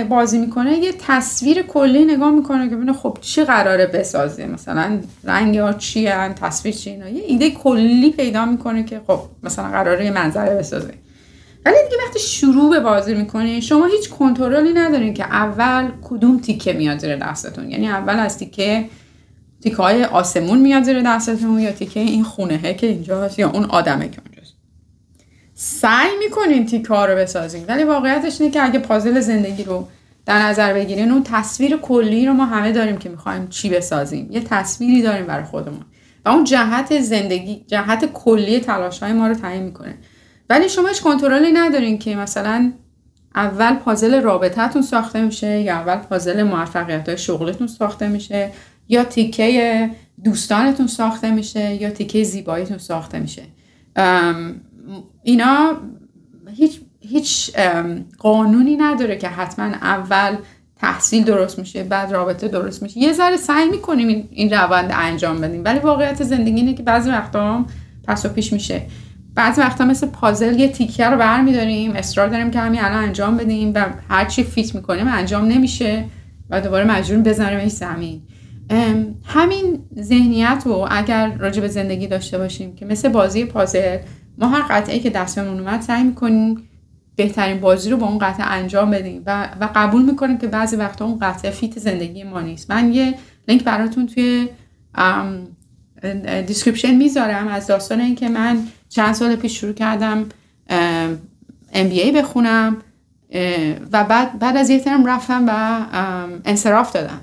بازی 0.08 0.38
می‌کنه 0.38 0.78
یه 0.78 0.92
تصویر 1.06 1.62
کلی 1.62 2.04
نگاه 2.04 2.30
می‌کنه 2.30 2.68
که 2.68 2.76
ببینه 2.76 2.92
خب 2.92 3.18
چی 3.20 3.44
قراره 3.44 3.86
بسازه. 3.86 4.46
مثلا 4.46 5.00
رنگ 5.24 5.58
ها 5.58 5.72
چی 5.72 6.08
تصویر 6.10 6.74
چی 6.74 6.90
اینا. 6.90 7.08
یه 7.08 7.24
ایده 7.26 7.50
کلی 7.50 8.10
پیدا 8.10 8.44
می‌کنه 8.44 8.84
که 8.84 9.00
خب 9.06 9.20
مثلا 9.42 9.68
قراره 9.68 10.04
یه 10.04 10.10
منظره 10.10 10.54
بسازه. 10.54 10.94
ولی 11.68 11.76
دیگه 11.90 12.02
وقتی 12.06 12.18
شروع 12.18 12.70
به 12.70 12.80
بازی 12.80 13.14
می‌کنی 13.14 13.62
شما 13.62 13.86
هیچ 13.86 14.10
کنترلی 14.10 14.72
ندارین 14.72 15.14
که 15.14 15.24
اول 15.24 15.90
کدوم 16.02 16.38
تیکه 16.38 16.72
میاد 16.72 16.98
زیر 16.98 17.16
دستتون. 17.16 17.70
یعنی 17.70 17.88
اول 17.88 18.18
از 18.18 18.38
تیکه 18.38 18.88
تیکه 19.62 19.76
های 19.76 20.04
آسمون 20.04 20.58
میاد 20.58 20.82
زیر 20.82 21.02
دستتون 21.02 21.58
یا 21.58 21.72
تیکه 21.72 22.00
این 22.00 22.24
خونه 22.24 22.74
که 22.74 22.86
اینجاست 22.86 23.38
یا 23.38 23.50
اون 23.50 23.64
آدمه 23.64 24.08
که 24.08 24.20
اونجاست. 24.26 24.54
سعی 25.54 26.10
می‌کنین 26.18 26.66
تیکه 26.66 26.88
ها 26.88 27.06
رو 27.06 27.16
بسازین. 27.16 27.64
ولی 27.68 27.84
واقعیتش 27.84 28.40
اینه 28.40 28.52
که 28.52 28.64
اگه 28.64 28.78
پازل 28.78 29.20
زندگی 29.20 29.64
رو 29.64 29.88
در 30.26 30.38
نظر 30.42 30.74
بگیرین 30.74 31.10
اون 31.10 31.22
تصویر 31.22 31.76
کلی 31.76 32.26
رو 32.26 32.32
ما 32.32 32.44
همه 32.44 32.72
داریم 32.72 32.96
که 32.96 33.08
می‌خوایم 33.08 33.48
چی 33.48 33.70
بسازیم. 33.70 34.28
یه 34.30 34.40
تصویری 34.40 35.02
داریم 35.02 35.26
برای 35.26 35.44
خودمون. 35.44 35.84
و 36.24 36.28
اون 36.28 36.44
جهت 36.44 37.00
زندگی 37.00 37.64
جهت 37.66 38.12
کلی 38.12 38.60
تلاش 38.60 39.02
های 39.02 39.12
ما 39.12 39.28
رو 39.28 39.34
تعیین 39.34 39.62
می‌کنه. 39.62 39.94
ولی 40.50 40.68
شما 40.68 40.88
هیچ 40.88 41.02
کنترلی 41.02 41.52
ندارین 41.52 41.98
که 41.98 42.16
مثلا 42.16 42.72
اول 43.34 43.74
پازل 43.74 44.22
رابطتون 44.22 44.82
ساخته 44.82 45.22
میشه 45.22 45.60
یا 45.60 45.74
اول 45.74 45.96
پازل 45.96 46.42
موفقیت 46.42 47.08
های 47.08 47.18
شغلتون 47.18 47.66
ساخته 47.66 48.08
میشه 48.08 48.52
یا 48.88 49.04
تیکه 49.04 49.90
دوستانتون 50.24 50.86
ساخته 50.86 51.30
میشه 51.30 51.74
یا 51.74 51.90
تیکه 51.90 52.22
زیباییتون 52.22 52.78
ساخته 52.78 53.18
میشه. 53.18 53.42
اینا 55.22 55.76
هیچ, 56.56 56.80
هیچ 57.00 57.56
قانونی 58.18 58.76
نداره 58.76 59.16
که 59.16 59.28
حتما 59.28 59.64
اول 59.64 60.36
تحصیل 60.76 61.24
درست 61.24 61.58
میشه 61.58 61.82
بعد 61.84 62.12
رابطه 62.12 62.48
درست 62.48 62.82
میشه. 62.82 62.98
یه 62.98 63.12
ذره 63.12 63.36
سعی 63.36 63.68
می‌کنیم 63.68 64.28
این 64.30 64.52
روند 64.52 64.90
انجام 64.94 65.40
بدیم 65.40 65.64
ولی 65.64 65.78
واقعیت 65.78 66.22
زندگی 66.22 66.56
اینه 66.56 66.74
که 66.74 66.82
بعضی 66.82 67.10
وقتا 67.10 67.54
هم 67.54 67.66
پس 68.04 68.26
و 68.26 68.28
پیش 68.28 68.52
میشه. 68.52 68.82
بعضی 69.38 69.60
وقتا 69.60 69.84
مثل 69.84 70.06
پازل 70.06 70.60
یه 70.60 70.68
تیکه 70.68 71.06
رو 71.06 71.16
برمیداریم 71.16 71.92
اصرار 71.92 72.28
داریم 72.28 72.50
که 72.50 72.58
همین 72.58 72.80
الان 72.80 73.04
انجام 73.04 73.36
بدیم 73.36 73.72
و 73.74 73.84
هر 74.08 74.24
چی 74.24 74.42
فیت 74.42 74.74
می‌کنیم 74.74 75.08
انجام 75.08 75.44
نمیشه 75.44 76.04
و 76.50 76.60
دوباره 76.60 76.84
مجبور 76.84 77.18
بزنیم 77.18 77.68
زمین. 77.68 78.22
همین 79.24 79.78
ذهنیت 80.00 80.62
رو 80.64 80.88
اگر 80.90 81.32
راجع 81.38 81.60
به 81.60 81.68
زندگی 81.68 82.06
داشته 82.06 82.38
باشیم 82.38 82.74
که 82.74 82.86
مثل 82.86 83.08
بازی 83.08 83.44
پازل 83.44 83.98
ما 84.38 84.48
هر 84.48 84.62
قطعه 84.70 84.98
که 84.98 85.10
دستمون 85.10 85.60
اومد 85.60 85.80
سعی 85.80 86.02
می‌کنیم 86.02 86.68
بهترین 87.16 87.60
بازی 87.60 87.90
رو 87.90 87.96
با 87.96 88.06
اون 88.06 88.18
قطعه 88.18 88.46
انجام 88.46 88.90
بدیم 88.90 89.22
و, 89.26 89.48
و 89.60 89.68
قبول 89.74 90.02
می‌کنیم 90.02 90.38
که 90.38 90.46
بعضی 90.46 90.76
وقتا 90.76 91.04
اون 91.04 91.18
قطعه 91.18 91.50
فیت 91.50 91.78
زندگی 91.78 92.24
ما 92.24 92.40
نیست. 92.40 92.70
من 92.70 92.92
یه 92.92 93.14
لینک 93.48 93.64
براتون 93.64 94.06
توی 94.06 94.48
description 96.46 96.94
می‌ذارم 96.94 97.48
از 97.48 97.66
داستان 97.66 98.00
اینکه 98.00 98.28
من 98.28 98.58
چند 98.88 99.14
سال 99.14 99.36
پیش 99.36 99.60
شروع 99.60 99.72
کردم 99.72 100.26
MBA 101.72 102.12
بخونم 102.14 102.76
و 103.92 104.04
بعد 104.04 104.38
بعد 104.38 104.56
از 104.56 104.70
یه 104.70 104.80
ترم 104.80 105.06
رفتم 105.06 105.44
و 105.48 105.80
انصراف 106.44 106.92
دادم. 106.92 107.20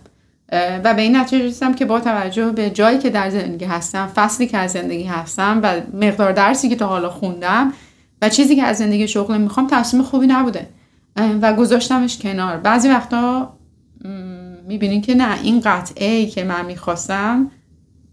و 0.84 0.94
به 0.94 1.02
این 1.02 1.16
نتیجه 1.16 1.46
رسیدم 1.46 1.74
که 1.74 1.86
با 1.86 2.00
توجه 2.00 2.52
به 2.52 2.70
جایی 2.70 2.98
که 2.98 3.10
در 3.10 3.30
زندگی 3.30 3.66
هستم 3.66 4.08
فصلی 4.16 4.48
که 4.48 4.58
از 4.58 4.72
زندگی 4.72 5.04
هستم 5.04 5.60
و 5.64 5.82
مقدار 5.94 6.32
درسی 6.32 6.70
که 6.70 6.76
تا 6.76 6.88
حالا 6.88 7.10
خوندم 7.10 7.74
و 8.22 8.30
چیزی 8.30 8.56
که 8.56 8.64
از 8.64 8.78
زندگی 8.78 9.08
شغل 9.08 9.38
می‌خوام 9.38 9.68
تصمیم 9.72 10.04
خوبی 10.04 10.28
نبوده. 10.28 10.70
و 11.42 11.54
گذاشتمش 11.54 12.18
کنار. 12.18 12.58
بعضی 12.58 12.90
وقتا 12.90 13.58
می‌بینین 14.68 15.02
که 15.02 15.16
نه 15.16 15.42
این 15.42 15.62
قطعه 15.66 16.26
که 16.26 16.44
من 16.44 16.66
می‌خواستم 16.66 17.52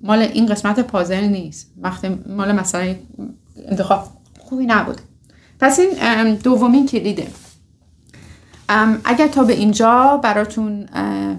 مال 0.00 0.18
این 0.18 0.46
قسمت 0.46 0.80
پازل 0.80 1.24
نیست. 1.24 1.72
وقتی 1.82 2.08
مال 2.26 2.52
مثلا 2.52 2.94
انتخاب 3.56 4.08
خوبی 4.38 4.66
نبود. 4.66 5.00
پس 5.60 5.78
این 5.78 6.34
دومین 6.34 6.86
کلیده. 6.86 7.26
اگر 9.04 9.28
تا 9.28 9.44
به 9.44 9.52
اینجا 9.52 10.20
براتون 10.22 10.88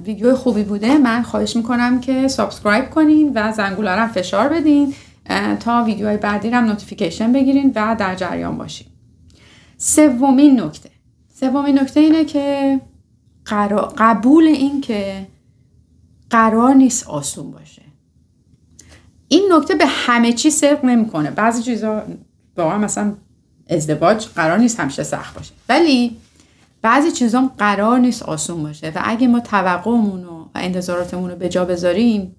ویدیو 0.06 0.36
خوبی 0.36 0.64
بوده 0.64 0.98
من 0.98 1.24
خواهش 1.24 1.56
می‌کنم 1.56 2.02
که 2.02 2.28
subscribe 2.28 2.90
کنین 2.90 3.32
و 3.36 3.52
زنگوله 3.52 3.92
رو 3.92 4.08
فشار 4.08 4.50
بدین 4.50 4.94
تا 5.60 5.84
ویدیوهای 5.84 6.18
بعدی 6.18 6.50
رو 6.50 6.62
notification 6.62 7.32
بگیرین 7.32 7.72
و 7.76 7.96
در 8.00 8.16
جریان 8.16 8.58
باشین. 8.58 8.88
سومین 9.78 10.62
نکته. 10.62 10.90
سومین 11.40 11.80
نکته 11.80 12.00
اینه 12.00 12.26
که 12.26 12.80
قبول 13.98 14.44
این 14.44 14.82
که 14.82 15.28
قرار 16.30 16.74
نیست 16.74 17.08
آسون 17.08 17.52
باشه. 17.52 17.82
این 19.34 19.54
نکته 19.54 19.76
به 19.76 19.86
همه 19.86 20.34
چی 20.34 20.50
صدق 20.50 20.86
نمی‌کنه. 20.86 21.32
بعضی 21.32 21.64
چیزا 21.64 22.04
واقعا 22.58 22.78
مثلا 22.78 23.14
ازدواج 23.70 24.28
قرار 24.28 24.58
نیست 24.58 24.80
همیشه 24.80 25.04
سخت 25.04 25.36
باشه. 25.36 25.52
ولی 25.70 26.18
بعضی 26.82 27.12
چیزا 27.12 27.52
قرار 27.58 28.00
نیست 28.00 28.24
آسون 28.24 28.64
باشه 28.64 28.90
و 28.96 29.02
اگه 29.04 29.28
ما 29.28 29.40
توقعمون 29.40 30.24
و 30.24 30.46
انتظاراتمون 30.56 31.30
رو 31.30 31.36
به 31.36 31.50
جا 31.50 31.66
بذاریم 31.66 32.36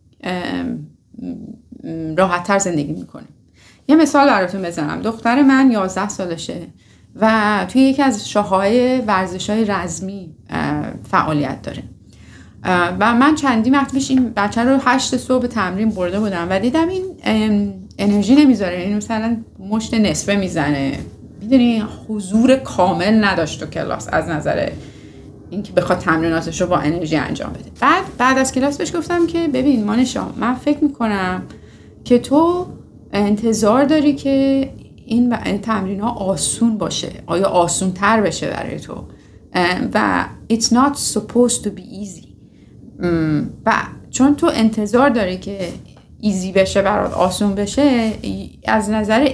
راحتتر 2.17 2.59
زندگی 2.59 2.93
می‌کنیم. 2.93 3.29
یه 3.89 3.97
مثال 3.97 4.27
براتون 4.27 4.63
بزنم. 4.63 5.03
دختر 5.03 5.43
من 5.43 5.71
11 5.71 6.09
سالشه 6.09 6.67
و 7.17 7.67
توی 7.69 7.83
یکی 7.83 8.03
از 8.03 8.29
شاخه‌های 8.29 9.01
ورزش 9.01 9.51
های 9.51 9.65
رزمی 9.65 10.35
فعالیت 11.11 11.63
داره. 11.63 11.83
و 13.01 13.15
من 13.15 13.35
چندی 13.35 13.71
وقت 13.71 13.93
پیش 13.93 14.11
این 14.11 14.33
بچه 14.37 14.65
رو 14.65 14.79
هشت 14.85 15.17
صبح 15.17 15.47
تمرین 15.47 15.89
برده 15.89 16.21
بودم 16.21 16.47
و 16.51 16.59
دیدم 16.59 16.89
این 16.89 17.05
انرژی 17.99 18.35
نمی‌ذاره 18.35 18.81
یعنی 18.81 18.95
مثلا 18.95 19.37
مشت 19.71 19.95
نصفه 19.95 20.37
می‌زنه. 20.37 20.99
می‌دونی 21.41 21.85
حضور 22.09 22.57
کامل 22.57 23.25
نداشت 23.25 23.61
تو 23.61 23.67
کلاس 23.67 24.09
از 24.13 24.29
نظر 24.29 24.69
اینکه 25.51 25.73
بخواد 25.73 25.99
تمریناتش 25.99 26.61
رو 26.61 26.67
با 26.67 26.77
انرژی 26.77 27.17
انجام 27.17 27.53
بده. 27.53 27.71
بعد 27.81 28.05
بعد 28.19 28.39
از 28.39 28.53
کلاس 28.53 28.79
بهش 28.79 28.97
گفتم 28.97 29.27
که 29.27 29.49
ببین 29.49 29.85
مانشا 29.85 30.27
من 30.37 30.55
فکر 30.55 30.85
می‌کنم 30.85 31.43
که 32.05 32.19
تو 32.19 32.67
انتظار 33.13 33.85
داری 33.85 34.15
که 34.15 34.71
این 35.07 35.37
تمرین 35.59 36.01
ها 36.01 36.11
آسون 36.11 36.79
باشه 36.79 37.11
یا 37.27 37.47
آسون 37.47 37.93
تر 37.93 38.21
بشه 38.21 38.51
برای 38.51 38.81
تو. 38.81 38.95
و 39.95 40.25
it's 40.53 40.67
not 40.67 40.97
supposed 41.15 41.63
to 41.65 41.69
be 41.69 41.83
easy. 42.03 42.34
و 43.67 43.73
چون 44.11 44.37
تو 44.37 44.51
انتظار 44.55 45.09
داری 45.09 45.39
که 45.39 45.69
easy 46.21 46.53
بشه 46.53 46.83
برات 46.83 47.13
آسون 47.13 47.55
بشه 47.55 48.13
از 48.65 48.91
نظر 48.91 49.29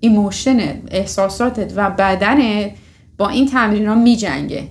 emotion 0.00 0.58
احساساتت 0.90 1.72
و 1.76 1.90
بدنت 1.90 2.70
با 3.18 3.28
این 3.28 3.46
تمرین 3.46 3.86
ها 3.86 3.94
می 3.94 4.16
جنگه 4.16 4.68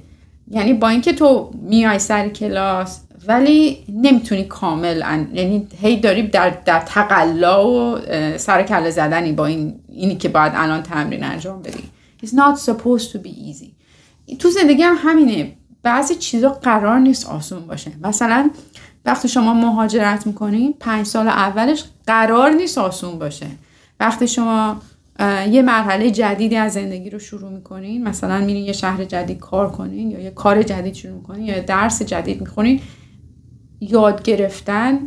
یعنی 0.52 0.74
با 0.74 0.90
اینکه 0.90 1.14
تو 1.14 1.52
میای 1.62 2.00
سر 2.00 2.30
کلاس 2.30 3.02
ولی 3.28 3.78
نمی‌تونی 3.90 4.44
کامل 4.44 5.04
یعنی 5.34 5.68
هی 5.82 6.00
داری 6.00 6.28
در, 6.28 6.50
در 6.50 6.80
تقلا 6.80 7.70
و 7.70 7.98
سر 8.38 8.64
کله 8.64 8.90
زدنی 8.90 9.32
با 9.32 9.46
این 9.46 9.80
اینی 9.90 10.16
که 10.16 10.30
باید 10.30 10.52
الان 10.56 10.84
تمرین 10.84 11.24
انجام 11.24 11.62
بدی. 11.62 11.84
It's 12.24 12.30
not 12.30 12.60
supposed 12.60 13.12
to 13.12 13.18
be 13.18 13.30
easy. 13.30 13.72
تو 14.40 14.50
زندگی 14.50 14.82
هم 14.82 14.96
همینه. 15.00 15.54
بعضی 15.84 16.16
چیزا 16.16 16.50
قرار 16.50 17.00
نیست 17.00 17.30
آسون 17.30 17.68
باشه. 17.68 17.92
مثلا 18.04 18.50
وقتی 19.06 19.28
شما 19.28 19.54
مهاجرت 19.54 20.28
می‌کنین 20.28 20.74
پنج 20.80 21.06
سال 21.06 21.28
اولش 21.28 21.84
قرار 22.08 22.50
نیست 22.50 22.78
آسون 22.78 23.20
باشه. 23.20 23.48
وقتی 24.00 24.28
شما 24.28 24.82
یه 25.52 25.62
مرحله 25.62 26.12
جدیدی 26.12 26.56
از 26.56 26.74
زندگی 26.74 27.10
رو 27.10 27.20
شروع 27.20 27.52
می‌کنین 27.52 28.04
مثلا 28.04 28.40
میرین 28.40 28.66
یه 28.66 28.74
شهر 28.74 29.06
جدید 29.06 29.40
کار 29.40 29.72
کنین 29.72 30.12
یا 30.12 30.20
یه 30.20 30.32
کار 30.32 30.64
جدید 30.64 30.94
شروع 30.94 31.16
می‌کنین 31.16 31.46
یا 31.46 31.60
درس 31.60 32.02
جدید 32.02 32.42
می‌خونین 32.42 32.82
یاد 33.82 34.24
گرفتن 34.24 35.00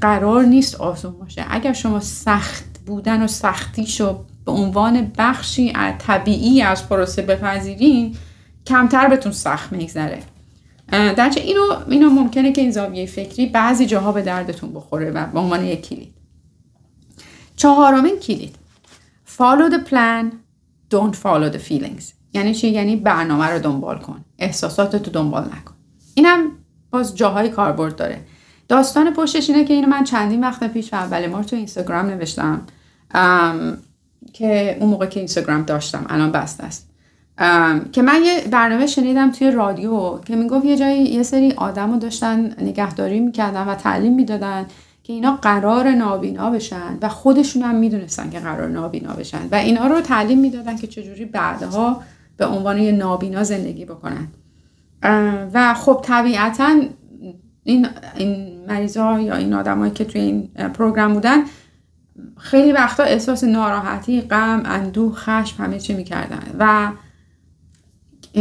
قرار 0.00 0.44
نیست 0.44 0.74
آسون 0.80 1.12
باشه. 1.12 1.44
اگر 1.50 1.72
شما 1.72 2.00
سخت 2.00 2.64
بودن 2.86 3.22
و 3.22 3.26
سختیشو 3.26 4.24
به 4.46 4.52
عنوان 4.52 5.12
بخشی 5.18 5.72
طبیعی 5.98 6.62
از 6.62 6.88
پروسه 6.88 7.22
بپذیرین 7.22 8.16
کمتر 8.68 9.08
بهتون 9.08 9.32
سخت 9.32 9.72
میگذره. 9.72 10.22
درچه 10.90 11.40
اینو 11.40 11.62
اینو 11.88 12.10
ممکنه 12.10 12.52
که 12.52 12.60
این 12.60 12.70
زاویه 12.70 13.06
فکری 13.06 13.46
بعضی 13.46 13.86
جاها 13.86 14.12
به 14.12 14.22
دردتون 14.22 14.72
بخوره 14.72 15.10
و 15.10 15.26
به 15.26 15.38
عنوان 15.38 15.64
یک 15.64 15.88
کلید. 15.88 16.14
چهارمین 17.56 18.18
کلید. 18.18 18.56
Follow 19.38 19.72
the 19.72 19.90
plan 19.90 20.24
don't 20.94 21.16
follow 21.16 21.52
the 21.54 21.70
feelings. 21.70 22.04
یعنی 22.32 22.54
چی؟ 22.54 22.68
یعنی 22.68 22.96
برنامه 22.96 23.46
رو 23.46 23.58
دنبال 23.58 23.98
کن. 23.98 24.24
احساسات 24.38 24.96
دنبال 24.96 25.44
نکن. 25.44 25.74
اینم 26.14 26.50
باز 26.90 27.16
جاهای 27.16 27.48
کاربرد 27.48 27.96
داره. 27.96 28.24
داستان 28.68 29.14
پشتش 29.14 29.50
اینه 29.50 29.64
که 29.64 29.74
اینو 29.74 29.88
من 29.88 30.04
چندین 30.04 30.40
وقت 30.44 30.72
پیش 30.72 30.92
و 30.92 30.96
اول 30.96 31.26
مار 31.26 31.42
تو 31.42 31.56
اینستاگرام 31.56 32.06
نوشتم 32.06 32.62
که 34.32 34.76
اون 34.80 34.90
موقع 34.90 35.06
که 35.06 35.20
اینستاگرام 35.20 35.62
داشتم 35.62 36.06
الان 36.08 36.32
بسته 36.32 36.64
است. 36.64 36.87
که 37.92 38.02
من 38.02 38.22
یه 38.24 38.40
برنامه 38.50 38.86
شنیدم 38.86 39.30
توی 39.30 39.50
رادیو 39.50 40.18
که 40.18 40.36
می‌گفت 40.36 40.64
یه 40.64 40.76
جایی 40.76 41.02
یه 41.02 41.22
سری 41.22 41.52
آدم 41.52 41.92
رو 41.92 41.98
داشتن 41.98 42.54
نگهداری 42.60 43.20
می‌کردن 43.20 43.68
و 43.68 43.74
تعلیم 43.74 44.14
می‌دادن 44.14 44.66
که 45.02 45.12
اینا 45.12 45.36
قرار 45.36 45.90
نابینا 45.90 46.50
بشن 46.50 46.98
و 47.02 47.08
خودشون 47.08 47.62
هم 47.62 47.74
می‌دونستن 47.74 48.30
که 48.30 48.38
قرار 48.38 48.68
نابینا 48.68 49.12
بشن 49.12 49.48
و 49.50 49.54
اینا 49.54 49.86
رو 49.86 50.00
تعلیم 50.00 50.38
می‌دادن 50.38 50.76
که 50.76 50.86
چجوری 50.86 51.24
بعدها 51.24 52.02
به 52.36 52.46
عنوان 52.46 52.78
یه 52.78 52.92
نابینا 52.92 53.42
زندگی 53.42 53.84
بکنن. 53.84 54.28
و 55.54 55.74
خب 55.74 56.00
طبیعتا 56.04 56.80
این, 57.64 57.86
این 58.16 58.60
مریضا 58.68 59.20
یا 59.20 59.36
این 59.36 59.54
آدمایی 59.54 59.92
که 59.92 60.04
توی 60.04 60.20
این 60.20 60.48
پروگرام 60.74 61.14
بودن 61.14 61.44
خیلی 62.38 62.72
وقتا 62.72 63.02
احساس 63.02 63.44
ناراحتی، 63.44 64.20
غم، 64.20 64.62
اندوه، 64.64 65.14
خشم 65.14 65.64
همه 65.64 65.78
چی 65.78 65.94
می‌کردن. 65.94 66.42
و 66.58 66.90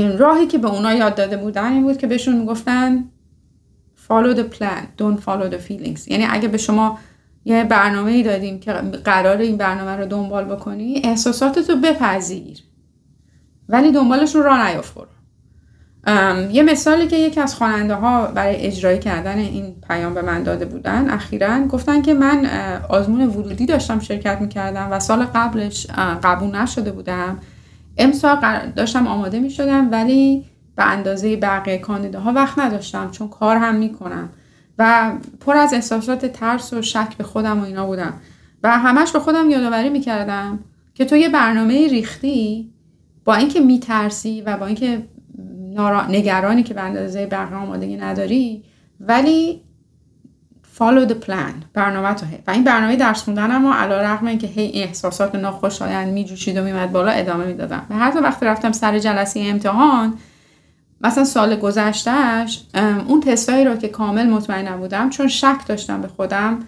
راهی 0.04 0.48
که 0.48 0.58
به 0.58 0.68
اونا 0.68 0.94
یاد 0.94 1.16
داده 1.16 1.38
بودن 1.38 1.74
این 1.74 1.84
بود 1.84 1.98
که 1.98 2.08
بهشون 2.08 2.38
می‌گفتن 2.38 3.04
follow 4.08 4.36
the 4.36 4.56
plan 4.56 5.02
don't 5.02 5.20
follow 5.26 5.52
the 5.52 5.70
feelings. 5.70 6.08
یعنی 6.08 6.26
اگه 6.30 6.48
به 6.48 6.58
شما 6.58 7.00
یه 7.46 7.64
برنامه 7.64 8.12
ای 8.12 8.24
دادیم 8.24 8.60
که 8.60 8.74
قرار 9.04 9.38
این 9.38 9.58
برنامه 9.58 9.92
رو 9.92 10.06
دنبال 10.06 10.46
بکنی 10.46 11.02
احساساتتو 11.04 11.76
بپذیر. 11.76 12.58
ولی 13.70 13.92
دنبالش 13.92 14.36
رو 14.36 14.44
راه 14.44 14.70
نیافت 14.70 14.98
یه 16.52 16.64
مثالی 16.64 17.08
که 17.08 17.16
یکی 17.16 17.42
از 17.42 17.56
خواننده 17.56 17.96
ها 17.96 18.28
برای 18.28 18.56
اجرای 18.56 19.00
کردن 19.00 19.38
این 19.38 19.76
پیام 19.88 20.14
به 20.14 20.22
من 20.22 20.44
داده 20.44 20.66
بودن 20.66 21.10
اخیرا 21.10 21.68
گفتن 21.68 22.02
که 22.02 22.14
من 22.14 22.46
آزمون 22.90 23.28
ورودی 23.28 23.66
داشتم 23.66 24.00
شرکت 24.00 24.42
می‌کردم 24.42 24.88
و 24.92 25.00
سال 25.00 25.26
قبلش 25.26 25.88
قبول 26.24 26.56
نشده 26.56 26.92
بودم. 26.92 27.40
امسال 27.98 28.38
داشتم 28.76 29.08
آماده 29.08 29.40
می 29.40 29.50
شدم 29.50 29.92
ولی 29.92 30.46
به 30.76 30.84
اندازه 30.84 31.38
بقیه 31.38 31.82
ها 32.24 32.34
وقت 32.34 32.60
نداشتم 32.60 33.12
چون 33.12 33.28
کار 33.28 33.58
هم 33.58 33.76
می‌کنم. 33.76 34.30
و 34.80 35.12
پر 35.40 35.58
از 35.58 35.74
احساسات 35.74 36.26
ترس 36.26 36.74
و 36.74 36.82
شک 36.82 37.18
به 37.18 37.24
خودم 37.24 37.60
و 37.60 37.64
اینا 37.64 37.86
بودم. 37.86 38.14
و 38.64 38.78
همش 38.78 39.12
به 39.12 39.20
خودم 39.20 39.50
یادآوری 39.50 39.90
می‌کردم 39.90 40.60
که 40.94 41.06
تو 41.06 41.16
یه 41.16 41.30
برنامه 41.30 41.88
ریختی 41.88 42.72
با 43.26 43.36
اینکه 43.36 43.60
میترسی 43.60 44.42
و 44.42 44.58
با 44.58 44.66
اینکه 44.66 45.08
نگرانی 46.10 46.64
که 46.64 46.74
به 46.74 46.82
اندازه 46.82 47.26
بقیه 47.26 47.58
آمادگی 47.58 47.98
نداری 47.98 48.64
ولی 49.00 49.62
follow 50.80 51.10
the 51.10 51.28
plan. 51.28 51.66
برنامه 51.74 52.14
تو 52.14 52.26
و 52.48 52.52
این 52.52 52.64
برنامه 52.64 52.96
درس 52.96 53.24
خوندن 53.24 53.52
اما 53.52 53.76
علا 53.76 54.02
رقم 54.02 54.28
اینکه 54.28 54.48
هی 54.48 54.84
احساسات 54.84 55.36
ناخوشایند 55.36 56.14
میجوشید 56.14 56.58
و 56.58 56.64
میمد 56.64 56.92
بالا 56.92 57.12
ادامه 57.12 57.46
می‌دادم. 57.46 57.86
و 57.90 57.96
حتی 57.96 58.20
وقتی 58.20 58.46
رفتم 58.46 58.72
سر 58.72 59.00
جلسه 59.00 59.40
امتحان 59.40 60.14
مثلا 61.02 61.24
سال 61.24 61.56
گذشتهش 61.56 62.64
اون 63.08 63.22
تستایی 63.22 63.66
رو 63.66 63.76
که 63.76 63.88
کامل 63.88 64.30
مطمئن 64.30 64.68
نبودم 64.68 65.10
چون 65.10 65.28
شک 65.28 65.68
داشتم 65.68 66.02
به 66.02 66.08
خودم 66.08 66.60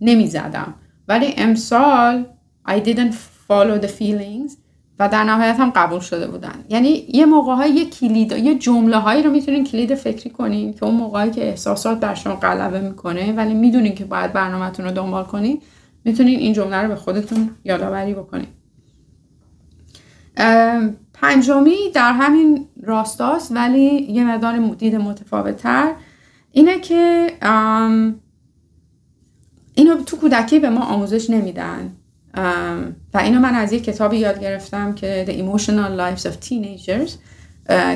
نمی‌زدم. 0.00 0.74
ولی 1.08 1.34
امسال 1.36 2.26
I 2.68 2.72
didn't 2.72 3.14
follow 3.48 3.80
the 3.82 3.88
feelings. 4.00 4.65
و 4.98 5.08
در 5.08 5.24
نهایت 5.24 5.60
هم 5.60 5.70
قبول 5.70 6.00
شده 6.00 6.26
بودن. 6.28 6.64
یعنی 6.68 7.06
یه 7.14 7.26
موقع 7.26 7.54
های 7.54 7.70
یه 7.70 7.90
کلید 7.90 8.32
یه 8.32 8.54
جمله 8.54 8.96
هایی 8.96 9.22
رو 9.22 9.30
می‌تونین 9.30 9.64
کلید 9.64 9.94
فکری 9.94 10.30
کنین 10.30 10.74
که 10.74 10.84
اون 10.84 10.94
موقعی 10.94 11.30
که 11.30 11.48
احساسات 11.48 12.00
بر 12.00 12.14
شما 12.14 12.34
غلبه 12.34 12.80
می‌کنه 12.80 13.32
ولی 13.32 13.54
می‌دونین 13.54 13.94
که 13.94 14.04
باید 14.04 14.32
برنامهتون 14.32 14.86
رو 14.86 14.92
دنبال 14.92 15.24
کنین 15.24 15.62
می‌تونین 16.04 16.38
این 16.38 16.52
جمله 16.52 16.76
رو 16.76 16.88
به 16.88 16.96
خودتون 16.96 17.50
یادآوری 17.64 18.14
بکنین. 18.14 18.48
پنجمی 21.14 21.76
در 21.94 22.12
همین 22.12 22.68
راستاست 22.82 23.52
ولی 23.52 24.02
یه 24.02 24.24
مقدار 24.24 24.58
دید 24.58 24.94
متفاوت 24.94 25.56
تر 25.56 25.92
اینه 26.52 26.80
که 26.80 27.32
اینو 29.74 30.02
تو 30.06 30.16
کودکی 30.16 30.58
به 30.58 30.70
ما 30.70 30.80
آموزش 30.80 31.30
نمیدن. 31.30 31.96
و 33.14 33.18
اینو 33.18 33.40
من 33.40 33.54
از 33.54 33.72
یک 33.72 33.84
کتابی 33.84 34.16
یاد 34.16 34.40
گرفتم 34.40 34.94
که 34.94 35.24
The 35.28 35.30
Emotional 35.30 35.98
Lives 36.00 36.22
of 36.22 36.48
Teenagers 36.48 37.10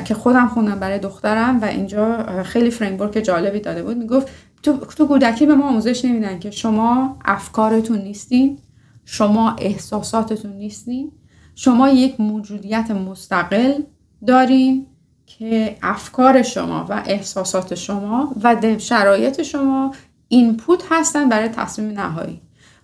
که 0.05 0.13
خودم 0.13 0.47
خوندم 0.47 0.79
برای 0.79 0.99
دخترم 0.99 1.61
و 1.61 1.65
اینجا 1.65 2.25
خیلی 2.43 2.71
فریمورک 2.71 3.17
جالبی 3.17 3.59
داده 3.59 3.83
بود. 3.83 3.97
می‌گفت 3.97 4.27
تو, 4.63 4.77
تو 4.77 5.07
کودکی 5.07 5.45
به 5.45 5.55
ما 5.55 5.69
آموزش 5.69 6.05
نمیدن 6.05 6.39
که 6.39 6.51
شما 6.51 7.17
افکارتون 7.25 7.97
نیستین 7.97 8.57
شما 9.05 9.55
احساساتتون 9.59 10.53
نیستین 10.53 11.11
شما 11.55 11.89
یک 11.89 12.19
موجودیت 12.19 12.91
مستقل 12.91 13.73
دارین 14.27 14.85
که 15.25 15.77
افکار 15.81 16.41
شما 16.41 16.85
و 16.89 17.03
احساسات 17.05 17.75
شما 17.75 18.33
و 18.43 18.55
شرایط 18.77 19.41
شما 19.41 19.93
اینپوت 20.27 20.83
هستن 20.89 21.29
برای 21.29 21.49
تصمیم 21.49 21.99
نهایی. 21.99 22.41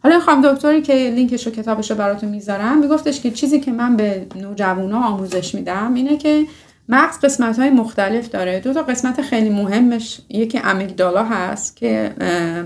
حالا 0.07 0.19
خانم 0.19 0.53
دکتری 0.53 0.81
که 0.81 0.93
لینکش 0.93 1.47
و 1.47 1.51
کتابش 1.51 1.91
رو 1.91 1.97
براتون 1.97 2.29
می‌ذارم 2.29 2.79
میگفتش 2.79 3.21
که 3.21 3.31
چیزی 3.31 3.59
که 3.59 3.71
من 3.71 3.95
به 3.95 4.27
نوجوانا 4.35 5.03
آموزش 5.03 5.55
میدم 5.55 5.93
اینه 5.93 6.17
که 6.17 6.45
مغز 6.89 7.19
قسمت 7.19 7.59
های 7.59 7.69
مختلف 7.69 8.29
داره. 8.29 8.59
دو 8.59 8.73
تا 8.73 8.81
قسمت 8.81 9.21
خیلی 9.21 9.49
مهمش 9.49 10.21
یکی 10.29 10.61
امیگدالا 10.63 11.23
هست 11.23 11.75
که 11.75 12.15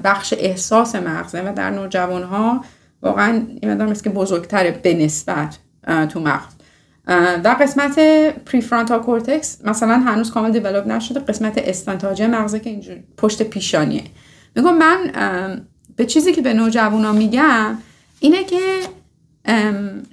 بخش 0.03 0.33
احساس 0.37 0.95
مغزه 0.95 1.41
و 1.41 1.53
در 1.55 1.69
نوجوان 1.69 2.23
ها 2.23 2.65
واقعا 3.01 3.43
این 3.61 3.73
مثل 3.73 4.03
که 4.03 4.09
بزرگتره 4.09 4.71
به 4.71 4.93
نسبت 4.93 5.57
تو 6.09 6.19
مغز. 6.19 6.53
و 7.43 7.55
قسمت 7.61 7.99
prefrontal 8.45 8.99
cortex 8.99 9.61
مثلا 9.65 9.99
هنوز 9.99 10.31
کامل 10.31 10.51
develop 10.51 10.87
نشده 10.87 11.19
قسمت 11.19 11.57
استنتاجه 11.57 12.27
مغزه 12.27 12.59
که 12.59 12.69
اینجور 12.69 12.97
پشت 13.17 13.43
پیشانیه. 13.43 14.03
میگم 14.55 14.77
من 14.77 15.11
به 15.95 16.05
چیزی 16.05 16.33
که 16.33 16.41
به 16.41 16.53
نوجوانا 16.53 17.11
میگم 17.11 17.77
اینه 18.19 18.43
که 18.43 18.79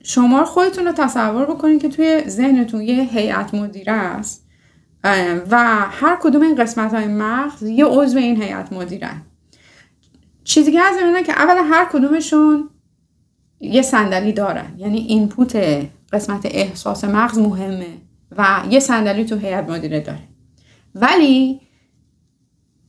شما 0.03 0.45
خودتون 0.45 0.85
رو 0.85 0.93
تصور 0.93 1.45
بکنید 1.45 1.83
که 1.83 1.89
توی 1.89 2.23
ذهنتون 2.29 2.83
یه 2.83 3.03
هیئت 3.03 3.55
مدیره 3.55 3.93
است 3.93 4.49
و 5.51 5.59
هر 5.91 6.19
کدوم 6.23 6.43
این 6.43 6.55
قسمت 6.55 6.95
های 6.95 7.07
مغز 7.07 7.63
یه 7.63 7.85
عضو 7.85 8.19
این 8.19 8.43
هیئت 8.43 8.73
مدیره. 8.73 9.11
چیزی 10.45 10.73
که 10.73 10.81
هست 10.83 10.99
اینه 10.99 11.23
که 11.23 11.33
اول 11.33 11.57
هر 11.71 11.89
کدومشون 11.93 12.71
یه 13.61 13.83
صندلی 13.83 14.33
دارن 14.33 14.75
یعنی 14.77 14.99
اینپوت 14.99 15.57
قسمت 16.13 16.47
احساس 16.47 17.05
مغز 17.05 17.39
مهمه 17.39 17.99
و 18.37 18.63
یه 18.71 18.81
صندلی 18.81 19.25
تو 19.25 19.37
هیئت 19.37 19.71
مدیره 19.71 20.01
داره. 20.01 20.29
ولی 20.95 21.61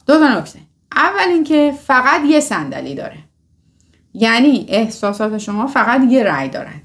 دو 0.07 0.19
تا 0.19 0.39
نکته. 0.39 0.59
اول 0.99 1.29
اینکه 1.29 1.73
فقط 1.85 2.21
یه 2.25 2.39
صندلی 2.39 2.95
داره. 2.95 3.17
یعنی 4.13 4.65
احساسات 4.69 5.37
شما 5.37 5.67
فقط 5.67 6.01
یه 6.09 6.23
رأی 6.23 6.49
دارن. 6.49 6.81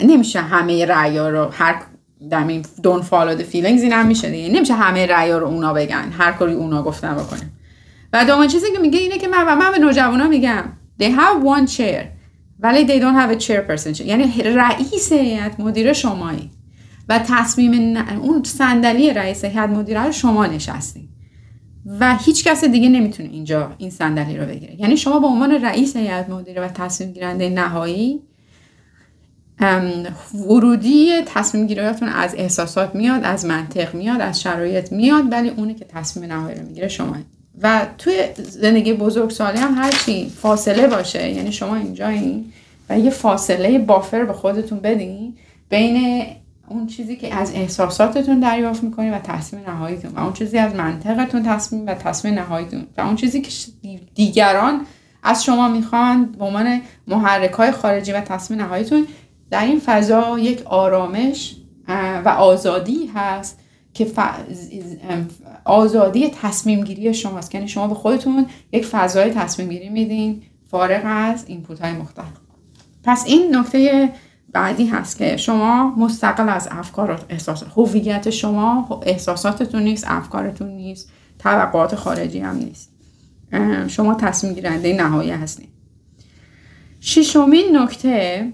نمیشه 0.00 0.40
همه 0.40 0.86
رأی 0.86 1.18
رو 1.18 1.44
هر 1.52 1.82
در 2.30 2.60
دون 2.82 3.02
فالو 3.02 3.38
feelings 3.38 3.82
این 3.82 3.92
هم 3.92 4.06
میشه 4.06 4.30
دیگه. 4.30 4.48
نمیشه 4.48 4.74
همه 4.74 5.06
رأی 5.06 5.32
رو 5.32 5.46
اونا 5.46 5.72
بگن 5.72 6.12
هر 6.18 6.32
کاری 6.32 6.52
اونا 6.52 6.82
گفتن 6.82 7.14
بکنه 7.14 7.50
و 8.12 8.24
دومین 8.24 8.48
چیزی 8.48 8.72
که 8.72 8.78
میگه 8.78 8.98
اینه 8.98 9.18
که 9.18 9.28
من, 9.28 9.58
من 9.58 9.72
به 9.72 9.78
نوجوانا 9.78 10.28
میگم 10.28 10.64
they 11.02 11.06
have 11.06 11.44
one 11.44 11.76
chair 11.76 12.04
ولی 12.60 12.86
they 12.86 13.02
don't 13.02 13.16
have 13.16 13.40
a 13.40 13.46
chairperson 13.46 14.00
یعنی 14.00 14.42
رئیس 14.42 15.12
هیئت 15.12 15.60
مدیره 15.60 15.92
شمایی. 15.92 16.50
و 17.08 17.18
تصمیم 17.18 17.96
اون 17.96 18.42
صندلی 18.42 19.12
رئیس 19.12 19.44
هیئت 19.44 19.68
مدیره 19.68 20.02
رو 20.02 20.12
شما 20.12 20.46
نشستین. 20.46 21.08
و 22.00 22.16
هیچ 22.16 22.44
کس 22.44 22.64
دیگه 22.64 22.88
نمی‌تونه 22.88 23.28
اینجا 23.28 23.72
این 23.78 23.90
صندلی 23.90 24.36
رو 24.36 24.46
بگیره. 24.46 24.80
یعنی 24.80 24.96
شما 24.96 25.20
به 25.20 25.26
عنوان 25.26 25.50
رئیس 25.50 25.96
هیئت 25.96 26.28
مدیره 26.28 26.62
و 26.62 26.68
تصمیم 26.68 27.12
گیرنده 27.12 27.48
نهایی 27.48 28.20
ورودی 30.48 31.12
تصمیم 31.26 31.66
گیریاتون 31.66 32.08
از 32.08 32.34
احساسات 32.34 32.94
میاد 32.94 33.20
از 33.24 33.44
منطق 33.44 33.94
میاد 33.94 34.20
از 34.20 34.42
شرایط 34.42 34.92
میاد 34.92 35.32
ولی 35.32 35.48
اونی 35.48 35.74
که 35.74 35.84
تصمیم 35.84 36.32
نهایی 36.32 36.58
رو 36.58 36.66
می‌گیره 36.66 36.88
شما. 36.88 37.16
و 37.62 37.86
توی 37.98 38.14
زندگی 38.36 38.92
بزرگ 38.92 39.30
سالی 39.30 39.58
هم 39.58 39.74
هرچی 39.74 40.28
فاصله 40.28 40.86
باشه 40.86 41.30
یعنی 41.30 41.52
شما 41.52 41.76
اینجا 41.76 42.08
این 42.08 42.52
و 42.90 42.98
یه 42.98 43.10
فاصله 43.10 43.78
بافر 43.78 44.24
به 44.24 44.32
خودتون 44.32 44.80
بدین 44.80 45.34
بین 45.68 46.26
اون 46.68 46.86
چیزی 46.86 47.16
که 47.16 47.34
از 47.34 47.52
احساساتتون 47.54 48.40
دریافت 48.40 48.84
می‌کنید 48.84 49.12
و 49.12 49.18
تصمیم 49.18 49.70
نهاییتون 49.70 50.10
و 50.10 50.20
اون 50.20 50.32
چیزی 50.32 50.58
از 50.58 50.74
منطقتون 50.74 51.42
تصمیم 51.42 51.86
و 51.86 51.94
تصمیم 51.94 52.34
نهاییتون 52.34 52.86
و 52.98 53.00
اون 53.00 53.16
چیزی 53.16 53.40
که 53.40 53.50
دیگران 54.14 54.80
از 55.22 55.44
شما 55.44 55.68
می‌خوان 55.68 56.24
به 56.24 56.44
عنوان 56.44 56.80
محرک 57.08 57.52
های 57.52 57.70
خارجی 57.70 58.12
و 58.12 58.20
تصمیم 58.20 58.60
نهاییتون 58.60 59.06
در 59.50 59.64
این 59.64 59.80
فضا 59.84 60.38
یک 60.38 60.62
آرامش 60.66 61.56
و 62.24 62.28
آزادی 62.28 63.10
هست 63.14 63.58
که 63.94 64.06
آزادی 65.64 66.30
تصمیم 66.42 66.84
گیری 66.84 67.14
شماست. 67.14 67.54
یعنی 67.54 67.68
شما 67.68 67.88
به 67.88 67.94
خودتون 67.94 68.46
یک 68.72 68.86
فضای 68.86 69.30
تصمیم 69.30 69.68
گیری 69.68 69.88
میدین 69.88 70.42
فارغ 70.70 71.02
از 71.04 71.44
اینپوت 71.46 71.80
های 71.80 71.92
مختلف. 71.92 72.26
پس 73.04 73.24
این 73.26 73.56
نکته 73.56 74.08
بعدی 74.54 74.86
هست 74.86 75.18
که 75.18 75.36
شما 75.36 75.94
مستقل 75.96 76.48
از 76.48 76.68
افکار 76.70 77.10
و 77.10 77.16
احساسات 77.28 77.68
هویت 77.76 78.30
شما 78.30 79.00
احساساتتون 79.06 79.82
نیست 79.82 80.04
افکارتون 80.08 80.68
نیست 80.68 81.12
توقعات 81.38 81.94
خارجی 81.94 82.38
هم 82.38 82.56
نیست. 82.56 82.90
شما 83.88 84.14
تصمیم 84.14 84.52
گیرنده 84.52 84.96
نهایی 84.96 85.30
هستید 85.30 85.68
ششمین 87.00 87.76
نکته 87.76 88.52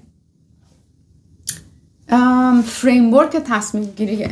فریمورک 2.65 3.37
تصمیم 3.37 3.85
گیریه. 3.85 4.31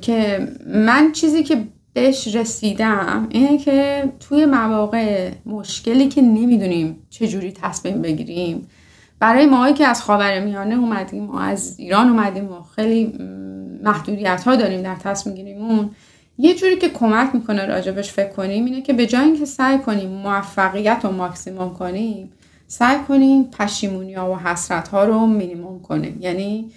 که 0.00 0.48
من 0.66 1.12
چیزی 1.12 1.42
که 1.42 1.64
بهش 1.92 2.36
رسیدم 2.36 3.26
اینه 3.30 3.58
که 3.58 4.12
توی 4.20 4.46
مواقع 4.46 5.30
مشکلی 5.46 6.08
که 6.08 6.22
نمی‌دونیم 6.22 6.98
چجوری 7.10 7.52
تصمیم 7.52 8.02
بگیریم 8.02 8.68
برای 9.22 9.46
ماهایی 9.46 9.74
که 9.74 9.86
از 9.86 10.10
میانه 10.44 10.74
اومدیم 10.74 11.30
و 11.30 11.36
از 11.36 11.74
ایران 11.78 12.08
اومدیم 12.08 12.52
و 12.52 12.62
خیلی 12.76 13.18
محدودیت 13.82 14.42
ها 14.44 14.56
داریم 14.56 14.82
در 14.82 14.94
تصمیم 14.94 15.36
گیریمون 15.36 15.90
یه 16.38 16.54
جوری 16.54 16.76
که 16.76 16.88
کمک 16.88 17.34
می‌کنه 17.34 17.66
راجبش 17.66 18.12
فکر 18.12 18.28
کنیم 18.28 18.64
اینه 18.64 18.82
که 18.82 18.92
به 18.92 19.06
جای 19.06 19.24
اینکه 19.24 19.44
سعی 19.44 19.78
کنیم 19.78 20.10
موفقیت 20.10 21.00
رو 21.02 21.10
ماکسیموم 21.10 21.74
کنیم 21.74 22.32
سعی 22.66 22.98
کنیم 23.08 23.44
پشیمونی 23.44 24.14
ها 24.14 24.32
و 24.32 24.36
حسرت 24.36 24.88
ها 24.88 25.04
رو 25.04 25.26
مینیموم 25.26 25.82
کنیم. 25.82 26.18
یعنی 26.20 26.70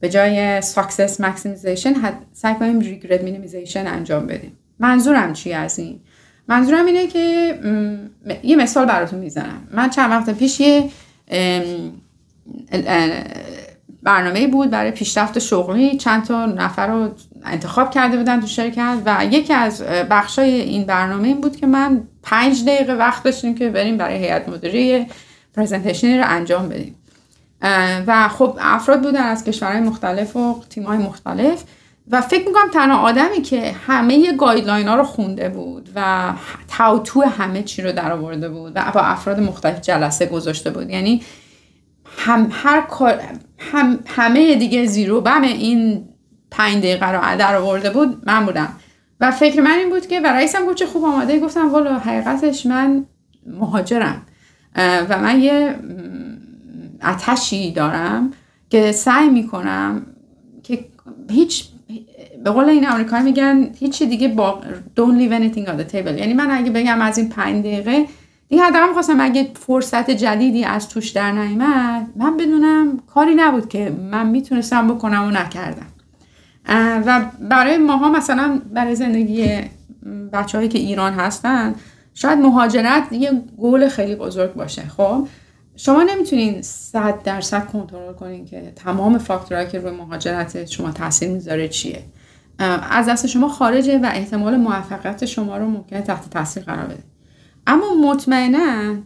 به 0.00 0.08
جای 0.08 0.60
success 0.60 1.20
maximization 1.20 1.94
سعی 2.32 2.54
کنیم 2.54 2.80
regret 2.80 3.22
minimization 3.22 3.86
انجام 3.86 4.26
بدیم. 4.26 4.58
منظورم 4.78 5.32
چی 5.32 5.52
از 5.52 5.78
این؟ 5.78 6.00
منظورم 6.48 6.86
اینه 6.86 7.06
که 7.06 7.58
یه 8.42 8.56
مثال 8.56 8.86
براتون 8.86 9.18
می‌زنم. 9.18 9.68
من 9.72 9.90
چند 9.90 10.10
وقت 10.10 10.30
پیش 10.30 10.60
یه 10.60 10.90
برنامه 14.02 14.46
بود 14.46 14.70
برای 14.70 14.90
پیشرفت 14.90 15.38
شغلی. 15.38 15.96
چند 15.96 16.24
تا 16.24 16.46
نفر 16.46 16.86
رو 16.86 17.10
انتخاب 17.44 17.90
کرده 17.90 18.16
بودن 18.16 18.40
تو 18.40 18.46
شرکت 18.46 18.96
و 19.06 19.24
یکی 19.30 19.52
از 19.52 19.82
بخشای 19.82 20.50
این 20.50 20.84
برنامه 20.84 21.28
این 21.28 21.40
بود 21.40 21.56
که 21.56 21.66
من 21.66 22.02
پنج 22.22 22.64
دقیقه 22.64 22.92
وقت 22.92 23.22
داشتیم 23.22 23.54
که 23.54 23.68
بریم 23.68 23.96
برای 23.96 24.16
هیئت 24.16 24.48
مدیره 24.48 25.06
presentation 25.54 26.13
ی 26.13 26.18
رو 26.18 26.24
انجام 26.28 26.68
بدیم. 26.68 26.94
و 28.06 28.28
خب 28.28 28.58
افراد 28.60 29.02
بودن 29.02 29.22
از 29.22 29.44
کشورهای 29.44 29.80
مختلف 29.80 30.36
و 30.36 30.62
تیمهای 30.70 30.98
مختلف. 30.98 31.64
و 32.10 32.20
فکر 32.20 32.48
می‌کنم 32.48 32.70
تنها 32.72 32.98
آدمی 32.98 33.42
که 33.42 33.72
همه 33.86 34.36
guideline 34.36 34.88
ها 34.88 34.94
رو 34.94 35.02
خونده 35.02 35.48
بود 35.48 35.88
و 35.94 36.32
تا 36.68 36.79
و 36.79 36.90
توی 36.90 37.22
همه 37.22 37.62
چی 37.62 37.82
رو 37.82 37.92
در 37.92 38.12
آورده 38.12 38.48
بود 38.48 38.72
و 38.74 38.90
با 38.94 39.00
افراد 39.00 39.40
مختلف 39.40 39.80
جلسه 39.80 40.26
گذاشته 40.26 40.70
بود. 40.70 40.90
یعنی 40.90 41.22
هم 42.16 42.48
هر 42.50 42.80
کار 42.80 43.20
هم 43.58 43.98
همه 44.06 44.54
دیگه 44.54 44.86
زیرو 44.86 45.20
بم 45.20 45.42
این 45.42 46.08
پنج 46.50 46.78
دقیقه 46.78 47.10
رو 47.10 47.38
در 47.38 47.56
آورده 47.56 47.90
بود 47.90 48.22
من 48.26 48.46
بودم. 48.46 48.72
و 49.20 49.30
فکر 49.30 49.60
من 49.60 49.78
این 49.78 49.90
بود 49.90 50.06
که 50.06 50.20
و 50.20 50.26
رئیسم 50.26 50.66
گفت 50.66 50.76
چه 50.76 50.86
خوب 50.86 51.04
آماده. 51.04 51.40
گفتم 51.40 51.72
والا 51.72 51.98
حقیقتش 51.98 52.66
من 52.66 53.06
مهاجرم. 53.46 54.22
و 54.76 55.18
من 55.18 55.40
یه 55.40 55.74
اتشی 57.02 57.72
دارم 57.72 58.32
که 58.70 58.92
سعی 58.92 59.28
می‌کنم 59.28 60.06
که 60.62 60.84
هیچ 61.30 61.69
به 62.44 62.50
قول 62.50 62.64
این 62.64 62.88
امریکایی 62.88 63.24
میگن 63.24 63.70
هیچی 63.78 64.06
دیگه 64.06 64.28
با 64.28 64.60
don't 64.96 65.20
leave 65.20 65.32
anything 65.32 65.66
on 65.66 65.80
the 65.80 65.92
table. 65.92 66.18
یعنی 66.18 66.34
من 66.34 66.50
اگه 66.50 66.70
بگم 66.70 67.00
از 67.00 67.18
این 67.18 67.28
پنج 67.28 67.64
دقیقه 67.64 68.06
دیگه 68.48 68.62
حداقل 68.62 68.92
خواستم 68.92 69.20
اگه 69.20 69.50
فرصت 69.54 70.10
جدیدی 70.10 70.64
از 70.64 70.88
توش 70.88 71.10
در 71.10 71.32
نیامد 71.32 72.06
من 72.16 72.36
بدونم 72.36 72.98
کاری 72.98 73.34
نبود 73.34 73.68
که 73.68 73.92
من 74.10 74.26
می‌تونستم 74.26 74.88
بکنم 74.88 75.24
و 75.24 75.30
نکردم. 75.30 75.86
و 77.06 77.24
برای 77.40 77.78
ماها 77.78 78.08
مثلا 78.08 78.60
برای 78.74 78.94
زندگی 78.94 79.60
بچه 80.32 80.58
هایی 80.58 80.68
که 80.68 80.78
ایران 80.78 81.12
هستن 81.12 81.74
شاید 82.14 82.38
مهاجرت 82.38 83.12
یه 83.12 83.32
گول 83.56 83.88
خیلی 83.88 84.14
بزرگ 84.14 84.54
باشه. 84.54 84.82
خب 84.82 85.28
شما 85.76 86.02
نمی‌تونین 86.02 86.62
صد 86.62 87.22
درصد 87.22 87.66
کنترل 87.66 88.12
کنین 88.12 88.44
که 88.44 88.72
تمام 88.76 89.18
فاکتورهایی 89.18 89.70
که 89.70 89.78
روی 89.78 89.90
مهاجرت 89.90 90.70
شما 90.70 90.90
تاثیر 90.90 91.28
می‌ذاره 91.28 91.68
چیه. 91.68 92.02
از 92.90 93.08
دست 93.08 93.26
شما 93.26 93.48
خارجه 93.48 93.98
و 93.98 94.10
احتمال 94.12 94.56
موفقیت 94.56 95.24
شما 95.24 95.58
رو 95.58 95.66
ممکنه 95.66 96.00
تحت 96.00 96.30
تاثیر 96.30 96.62
قرار 96.62 96.86
بده. 96.86 97.02
اما 97.66 97.94
مطمئنا 97.94 98.96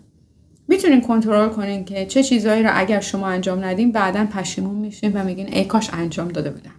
می‌تونین 0.68 1.00
کنترل 1.00 1.48
کنین 1.48 1.84
که 1.84 2.06
چه 2.06 2.22
چیزهایی 2.22 2.62
رو 2.62 2.70
اگر 2.74 3.00
شما 3.00 3.26
انجام 3.28 3.64
ندین 3.64 3.92
بعدا 3.92 4.26
پشیمون 4.26 4.74
میشین 4.74 5.12
و 5.12 5.24
میگین 5.24 5.48
ای 5.48 5.64
کاش 5.64 5.90
انجام 5.92 6.28
داده 6.28 6.50
بودم. 6.50 6.70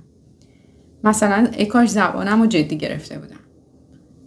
مثلا 1.03 1.47
ای 1.57 1.65
کاش 1.65 1.89
زبانم 1.89 2.41
رو 2.41 2.47
جدی 2.47 2.77
گرفته 2.77 3.19
بودم. 3.19 3.39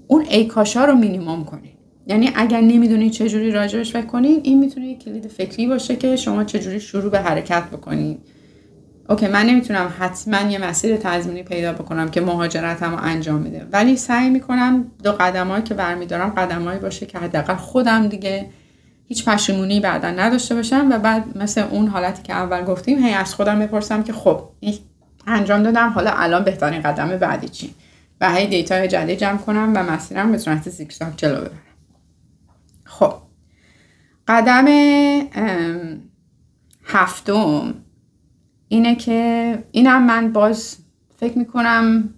اون 0.06 0.24
ای 0.30 0.44
کاش 0.44 0.76
ها 0.76 0.84
رو 0.84 0.94
مینیمم 0.94 1.44
کنین. 1.44 1.72
یعنی 2.06 2.30
اگر 2.34 2.60
نمی‌دونید 2.60 3.12
چجوری 3.12 3.50
راجبش 3.50 3.92
فکر 3.92 4.06
کنین 4.06 4.40
این 4.42 4.58
می‌تونه 4.58 4.86
یک 4.86 5.04
کلید 5.04 5.26
فکری 5.26 5.66
باشه 5.66 5.96
که 5.96 6.16
شما 6.16 6.44
چجوری 6.44 6.80
شروع 6.80 7.10
به 7.10 7.20
حرکت 7.20 7.64
بکنین. 7.64 8.18
اوکی 9.08 9.28
من 9.28 9.46
نمی‌تونم 9.46 9.94
حتما 9.98 10.50
یه 10.50 10.58
مسیر 10.58 10.96
تضمینی 10.96 11.42
پیدا 11.42 11.72
بکنم 11.72 12.08
که 12.08 12.20
مهاجرتم 12.20 12.90
رو 12.90 13.02
انجام 13.02 13.40
میده 13.40 13.66
ولی 13.72 13.96
سعی 13.96 14.30
می‌کنم 14.30 14.90
دو 15.02 15.12
قدمایی 15.12 15.62
که 15.62 15.74
برمیدارم 15.74 16.30
قدمایی 16.30 16.78
باشه 16.78 17.06
که 17.06 17.18
حداقل 17.18 17.54
خودم 17.54 18.08
دیگه 18.08 18.50
هیچ 19.06 19.24
پشیمونی 19.24 19.80
بعدا 19.80 20.10
نداشته 20.10 20.54
باشم 20.54 20.88
و 20.90 20.98
بعد 20.98 21.38
مثل 21.38 21.60
اون 21.60 21.86
حالتی 21.86 22.22
که 22.22 22.32
اول 22.32 22.64
گفتیم 22.64 23.04
هی 23.04 23.14
از 23.14 23.34
خودم 23.34 23.58
بپرسم 23.58 24.02
که 24.02 24.12
خب 24.12 24.48
انجام 25.26 25.62
دادم 25.62 25.88
حالا 25.88 26.10
الان 26.10 26.44
بهترین 26.44 26.82
قدم 26.82 27.08
بعدی 27.08 27.48
چی؟ 27.48 27.74
و 28.20 28.32
هی 28.32 28.46
دیتا 28.46 28.86
جدید 28.86 29.18
جمع 29.18 29.38
کنم 29.38 29.72
و 29.76 29.82
مسیرم 29.82 30.32
به 30.32 30.38
صورت 30.38 30.70
زیگزاگ 30.70 31.16
جلو 31.16 31.40
ببرم. 31.40 31.62
خب 32.84 33.14
قدم 34.28 34.66
هفتم 36.84 37.74
اینه 38.68 38.94
که 38.94 39.64
اینم 39.72 40.06
من 40.06 40.32
باز 40.32 40.76
فکر 41.16 41.38
می‌کنم 41.38 42.14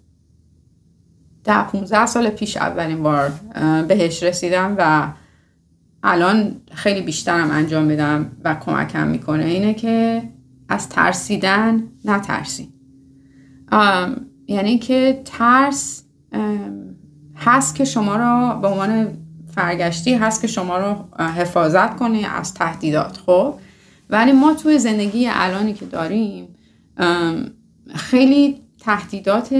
ده 1.44 1.62
15 1.62 2.06
سال 2.06 2.30
پیش 2.30 2.56
اولین 2.56 3.02
بار 3.02 3.32
بهش 3.88 4.22
رسیدم 4.22 4.74
و 4.78 5.12
الان 6.02 6.56
خیلی 6.72 7.00
بیشترم 7.00 7.50
انجام 7.50 7.84
میدم 7.84 8.32
و 8.44 8.54
کمکم 8.54 9.06
می‌کنه. 9.06 9.44
اینه 9.44 9.74
که 9.74 10.22
از 10.68 10.88
ترسیدن 10.88 11.82
نترسین 12.04 12.72
یعنی 14.46 14.78
که 14.78 15.22
ترس 15.24 16.04
هست 17.36 17.74
که 17.74 17.84
شما 17.84 18.16
رو 18.16 18.60
به 18.60 18.68
عنوان 18.68 19.08
فرگشتی 19.54 20.14
هست 20.14 20.40
که 20.40 20.46
شما 20.46 20.78
رو 20.78 21.22
حفاظت 21.22 21.96
کنه 21.96 22.26
از 22.34 22.54
تهدیدات. 22.54 23.16
خب؟ 23.26 23.54
ولی 24.10 24.32
ما 24.32 24.54
توی 24.54 24.78
زندگی 24.78 25.28
الانی 25.28 25.72
که 25.72 25.86
داریم 25.86 26.48
خیلی 27.94 28.60
تهدیدات 28.80 29.52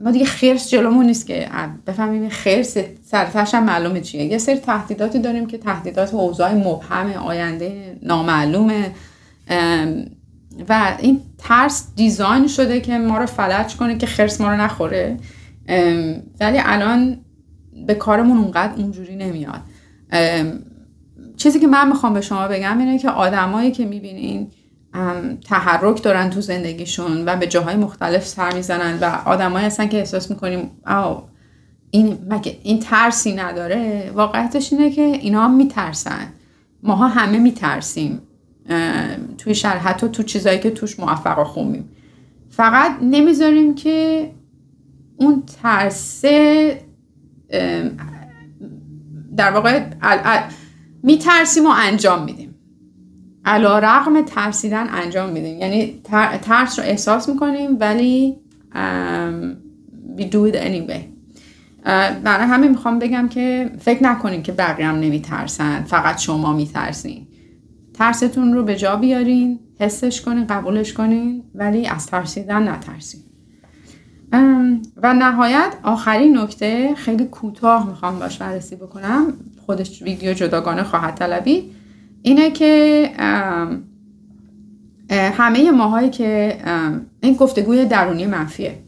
ما 0.00 0.10
دیگه 0.10 0.24
خرس 0.24 0.70
جلومون 0.70 1.06
نیست 1.06 1.26
که 1.26 1.48
بفهمیم 1.86 2.28
خرس 2.28 2.76
سرتش 3.04 3.54
هم 3.54 3.64
معلومه 3.64 4.00
چیه. 4.00 4.24
یه 4.24 4.38
سری 4.38 4.56
تهدیداتی 4.56 5.18
داریم 5.18 5.46
که 5.46 5.58
تهدیدات 5.58 6.14
اوضاع 6.14 6.54
مبهم 6.54 7.12
آینده 7.12 7.98
نامعلومه. 8.02 8.90
و 10.68 10.96
این 10.98 11.20
ترس 11.38 11.88
دیزاین 11.96 12.46
شده 12.46 12.80
که 12.80 12.98
ما 12.98 13.18
رو 13.18 13.26
فلج 13.26 13.76
کنه 13.76 13.98
که 13.98 14.06
خرس 14.06 14.40
ما 14.40 14.50
رو 14.50 14.56
نخوره. 14.56 15.16
ولی 16.40 16.58
الان 16.64 17.20
به 17.86 17.94
کارمون 17.94 18.38
اونقدر 18.38 18.74
اونجوری 18.76 19.16
نمیاد. 19.16 19.60
چیزی 21.36 21.60
که 21.60 21.66
من 21.66 21.88
می‌خوام 21.88 22.14
به 22.14 22.20
شما 22.20 22.48
بگم 22.48 22.78
اینه 22.78 22.98
که 22.98 23.10
آدمایی 23.10 23.70
که 23.70 23.84
می‌بینین 23.84 24.50
تحرک 25.48 26.02
دارن 26.02 26.30
تو 26.30 26.40
زندگیشون 26.40 27.24
و 27.28 27.36
به 27.36 27.46
جاهای 27.46 27.76
مختلف 27.76 28.26
سر 28.26 28.54
می‌زنن 28.54 28.98
و 29.00 29.04
آدمایی 29.24 29.66
هستن 29.66 29.88
که 29.88 29.98
احساس 29.98 30.30
می‌کنیم 30.30 30.70
او 30.86 31.22
این, 31.90 32.18
این 32.62 32.78
ترسی 32.78 33.32
نداره؟ 33.32 34.10
واقعیتش 34.14 34.72
اینه 34.72 34.90
که 34.90 35.02
اینا 35.02 35.44
هم 35.44 35.54
میترسن. 35.54 36.32
ماها 36.82 37.08
همه 37.08 37.38
میترسیم 37.38 38.22
توی 39.38 39.54
شهر 39.54 39.78
حتی 39.78 40.08
تو 40.08 40.22
چیزایی 40.22 40.58
که 40.58 40.70
توش 40.70 41.00
موفق 41.00 41.38
و 41.38 41.44
فقط 42.50 42.90
نمی‌ذاریم 43.02 43.74
که 43.74 44.30
اون 45.16 45.42
ترسه 45.62 46.80
در 49.36 49.50
واقع 49.50 49.82
میترسیم 51.06 51.66
و 51.66 51.70
انجام 51.76 52.24
میدیم. 52.24 52.54
علا 53.44 53.78
رقم 53.78 54.22
ترسیدن 54.22 54.86
انجام 54.90 55.30
میدیم. 55.30 55.58
یعنی 55.60 56.00
ترس 56.42 56.78
رو 56.78 56.84
احساس 56.84 57.28
می‌کنیم 57.28 57.76
ولی 57.80 58.36
we 60.18 60.22
do 60.22 60.52
it 60.52 60.56
anyway. 60.56 61.00
برای 62.24 62.46
همین 62.46 62.70
می‌خوام 62.70 62.98
بگم 62.98 63.28
که 63.28 63.70
فکر 63.78 64.02
نکنیم 64.02 64.42
که 64.42 64.52
بقیه 64.52 64.86
هم 64.86 64.94
نمیترسن. 64.94 65.84
فقط 65.84 66.18
شما 66.18 66.52
میترسین. 66.52 67.26
ترستون 67.94 68.54
رو 68.54 68.64
به 68.64 68.76
جا 68.76 68.96
بیارین 68.96 69.60
حسش 69.80 70.20
کنین 70.20 70.46
قبولش 70.46 70.92
کنین 70.92 71.42
ولی 71.54 71.86
از 71.86 72.06
ترسیدن 72.06 72.68
نترسین. 72.68 73.20
و 75.02 75.14
نهایت 75.14 75.74
آخرین 75.82 76.38
نکته 76.38 76.94
خیلی 76.94 77.24
کوتاه 77.24 77.88
می‌خوام 77.88 78.18
باش 78.18 78.38
بررسی 78.38 78.76
بکنم 78.76 79.32
خودش 79.66 80.02
ویدیو 80.02 80.34
جداگانه 80.34 80.82
خواهد 80.82 81.14
طلبی 81.14 81.70
اینه 82.22 82.50
که 82.50 83.10
همه 85.10 85.70
ماهایی 85.70 86.10
که 86.10 86.58
این 87.20 87.34
گفتگوی 87.34 87.84
درونی 87.84 88.26
منفیه. 88.26 88.78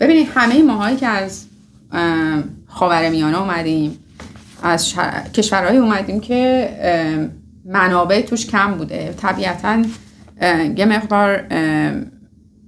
ببینید 0.00 0.28
همه 0.34 0.62
ماهایی 0.62 0.96
که 0.96 1.06
از 1.06 1.46
خاور 2.66 3.08
میانه 3.10 3.40
اومدیم 3.40 3.98
از 4.62 4.94
کشورهایی 5.34 5.78
اومدیم 5.78 6.20
که 6.20 6.70
منابع 7.64 8.20
توش 8.20 8.46
کم 8.46 8.74
بوده. 8.74 9.14
طبیعتا 9.22 9.82
یه 10.76 10.84
مقدار 10.84 11.44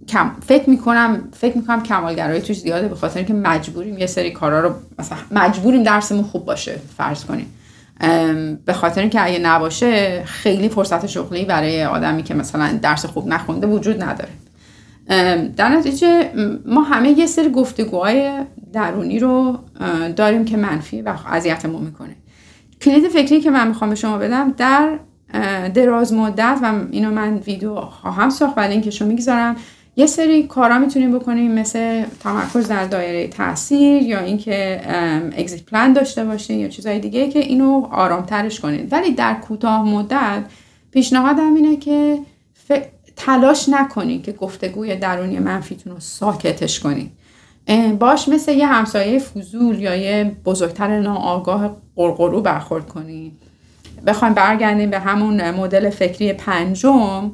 کم 0.09 0.31
فکر 0.47 0.71
می‌کنم 0.71 1.29
فکر 1.33 1.57
می‌کنم 1.57 1.83
کمالگرایی 1.83 2.40
توش 2.40 2.61
زیاده 2.61 2.88
به 2.88 2.95
خاطر 2.95 3.19
اینکه 3.19 3.35
مجبوریم 3.35 3.99
یه 3.99 4.07
سری 4.07 4.31
کارا 4.31 4.61
رو 4.61 4.75
مثلا 4.99 5.19
مجبوریم 5.31 5.83
درسمون 5.83 6.25
خوب 6.25 6.45
باشه 6.45 6.81
فرض 6.97 7.25
کنیم. 7.25 7.47
به 8.64 8.73
خاطر 8.73 9.01
اینکه 9.01 9.25
اگه 9.25 9.38
نباشه 9.38 10.23
خیلی 10.25 10.69
فرصت 10.69 11.07
شغلی 11.07 11.45
برای 11.45 11.85
آدمی 11.85 12.23
که 12.23 12.35
مثلا 12.35 12.79
درس 12.83 13.07
خوب 13.07 13.27
نخونده 13.29 13.66
وجود 13.66 14.03
نداره. 14.03 14.31
در 15.57 15.69
نتیجه 15.69 16.31
ما 16.66 16.83
همه 16.83 17.19
یه 17.19 17.27
سری 17.27 17.51
گفتگوهای 17.51 18.40
درونی 18.73 19.19
رو 19.19 19.59
داریم 20.16 20.45
که 20.45 20.57
منفی 20.57 21.03
و 21.03 21.14
اذیتمون 21.27 21.83
می‌کنه. 21.83 22.16
کلید 22.83 23.09
فکری 23.09 23.40
که 23.40 23.51
من 23.51 23.69
می‌خوام 23.69 23.90
به 23.90 23.97
شما 23.97 24.19
بدم 24.19 24.53
در 24.53 24.99
دراز 25.75 26.12
مدت 26.12 26.59
و 26.62 26.75
اینو 26.90 27.11
من 27.11 27.37
ویدیو 27.37 27.81
خواهم 27.81 28.31
ساخت 28.31 28.59
و 28.59 28.61
لینکش 28.61 29.03
می‌گذارم 29.03 29.57
یه 29.96 30.06
سری 30.06 30.42
کارا 30.42 30.78
می‌تونیم 30.78 31.18
بکنیم 31.18 31.52
مثل 31.52 32.04
تمرکز 32.20 32.68
در 32.68 32.85
دایره 32.85 33.28
تاثیر 33.28 34.02
یا 34.02 34.20
اینکه 34.20 34.80
اگزیت 35.37 35.62
پلان 35.62 35.92
داشته 35.92 36.24
باشین 36.24 36.59
یا 36.59 36.68
چیزهای 36.68 36.98
دیگه 36.98 37.28
که 37.28 37.38
اینو 37.38 37.88
آرامترش 37.92 38.61
کنید 38.61 38.92
ولی 38.92 39.11
در 39.11 39.35
کوتاه 39.35 39.85
مدت 39.85 40.44
پیشنهادم 40.90 41.54
اینه 41.54 41.76
که 41.76 42.18
تلاش 43.16 43.68
نکنید 43.68 44.22
که 44.22 44.32
گفتگوی 44.32 44.96
درونی 44.96 45.38
منفیتون 45.38 45.92
رو 45.92 46.00
ساکتش 46.00 46.80
کنید 46.80 47.11
باش 47.98 48.28
مثل 48.28 48.52
یه 48.52 48.66
همسایه 48.66 49.18
فضول 49.18 49.80
یا 49.80 49.96
یه 49.96 50.37
بزرگتر 50.44 51.00
ناآگاه 51.00 51.76
قرقرو 51.96 52.40
برخورد 52.40 52.88
کنید 52.88 53.32
بخوایم 54.06 54.35
برگردیم 54.35 54.90
به 54.90 54.98
همون 54.98 55.50
مدل 55.50 55.90
فکری 55.90 56.32
پنجم. 56.32 57.32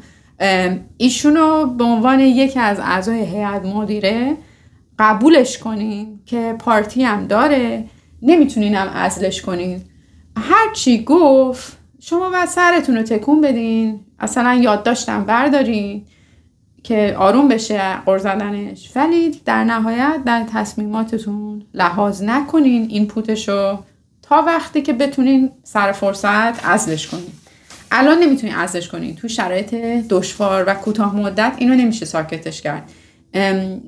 ایشونو 0.96 1.66
به 1.66 1.84
عنوان 1.84 2.20
یکی 2.20 2.60
از 2.60 2.80
اعضای 2.80 3.24
هیئت 3.24 3.64
مدیره 3.64 4.36
قبولش 4.98 5.58
کنین 5.58 6.20
که 6.26 6.56
پارتی 6.58 7.04
هم 7.04 7.26
داره. 7.26 7.84
نمی‌تونین 8.22 8.74
هم 8.74 8.88
ازلش 8.88 9.42
کنین. 9.42 9.80
هر 10.36 10.72
چی 10.74 11.04
گفت 11.04 11.78
شما 12.00 12.30
باید 12.30 12.48
سرتون 12.48 12.96
رو 12.96 13.02
تکون 13.02 13.40
بدین. 13.40 14.00
اصلا 14.18 14.54
یادداشتم 14.54 15.24
بردارین 15.24 16.04
که 16.82 17.16
آروم 17.18 17.48
بشه 17.48 17.96
قرزدنش 18.06 18.92
ولی 18.96 19.40
در 19.44 19.64
نهایت 19.64 20.20
در 20.26 20.44
تصمیماتتون 20.52 21.62
لحاظ 21.74 22.22
نکنین 22.22 22.86
این 22.90 23.06
پوتشو 23.06 23.78
تا 24.22 24.42
وقتی 24.42 24.82
که 24.82 24.92
بتونین 24.92 25.50
سر 25.62 25.92
فرصت 25.92 26.66
ازلش 26.66 27.06
کنین. 27.06 27.41
الان 27.94 28.18
نمی‌تونین 28.18 28.54
ازلش 28.54 28.88
کنین 28.88 29.16
تو 29.16 29.28
شرایط 29.28 29.74
دشوار 30.08 30.64
و 30.66 30.74
کوتاه 30.74 31.16
مدت 31.16 31.52
اینو 31.58 31.74
نمیشه 31.74 32.06
ساکتش 32.06 32.62
کرد. 32.62 32.82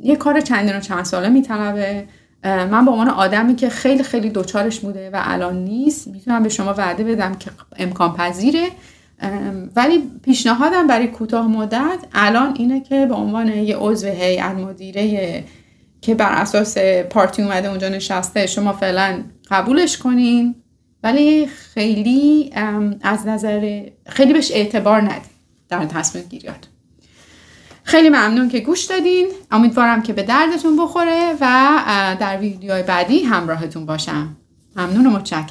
یه 0.03 0.17
کار 0.19 0.41
چندین 0.41 0.77
و 0.77 0.81
چند 0.81 1.05
ساله 1.05 1.29
میطلبه. 1.29 2.05
من 2.45 2.85
به 2.85 2.91
عنوان 2.91 3.09
آدمی 3.09 3.55
که 3.55 3.69
خیلی 3.69 4.03
خیلی 4.03 4.31
دوچارش 4.31 4.81
بوده 4.81 5.11
و 5.11 5.21
الان 5.25 5.65
نیست 5.65 6.09
می‌تونم 6.09 6.43
به 6.43 6.49
شما 6.49 6.75
وعده 6.75 7.05
بدم 7.05 7.35
که 7.35 7.51
امکان 7.77 8.15
پذیره. 8.15 8.69
ولی 9.77 10.03
پیشنهادم 10.23 10.87
برای 10.87 11.07
کوتاه 11.07 11.49
مدت 11.49 11.99
الان 12.13 12.55
اینه 12.59 12.81
که 12.81 13.07
به 13.07 13.15
عنوان 13.15 13.49
یه 13.49 13.77
عضو 13.77 14.07
هیئت 14.07 14.55
مدیره 14.55 15.45
که 16.01 16.15
بر 16.15 16.33
اساس 16.33 16.79
پارتی 17.11 17.43
اومده 17.43 17.69
اونجا 17.69 17.89
نشسته 17.89 18.47
شما 18.47 18.73
فعلا 18.73 19.23
قبولش 19.51 19.99
کنین. 19.99 20.55
ولی 21.05 21.47
خیلی 21.47 22.51
از 23.03 23.27
نظر 23.27 23.83
خیلی 24.07 24.33
بهش 24.33 24.51
اعتبار 24.51 25.03
ندید 25.03 25.35
در 25.69 25.85
تصمیم 25.85 26.25
گیریات 26.25 26.69
خیلی 27.85 28.09
ممنون 28.09 28.49
که 28.49 28.61
گوش 28.61 28.85
دادین. 28.85 29.29
امیدوارم 29.51 30.03
که 30.03 30.13
به 30.13 30.23
دردتون 30.23 30.77
بخوره 30.77 31.35
و 31.41 32.17
در 32.21 32.39
ویدیوهای 32.39 32.83
بعدی 32.83 33.23
همراهتون 33.23 33.87
باشم. 33.87 34.37
ممنون 34.77 35.07
و 35.07 35.11
متشکرم. 35.11 35.43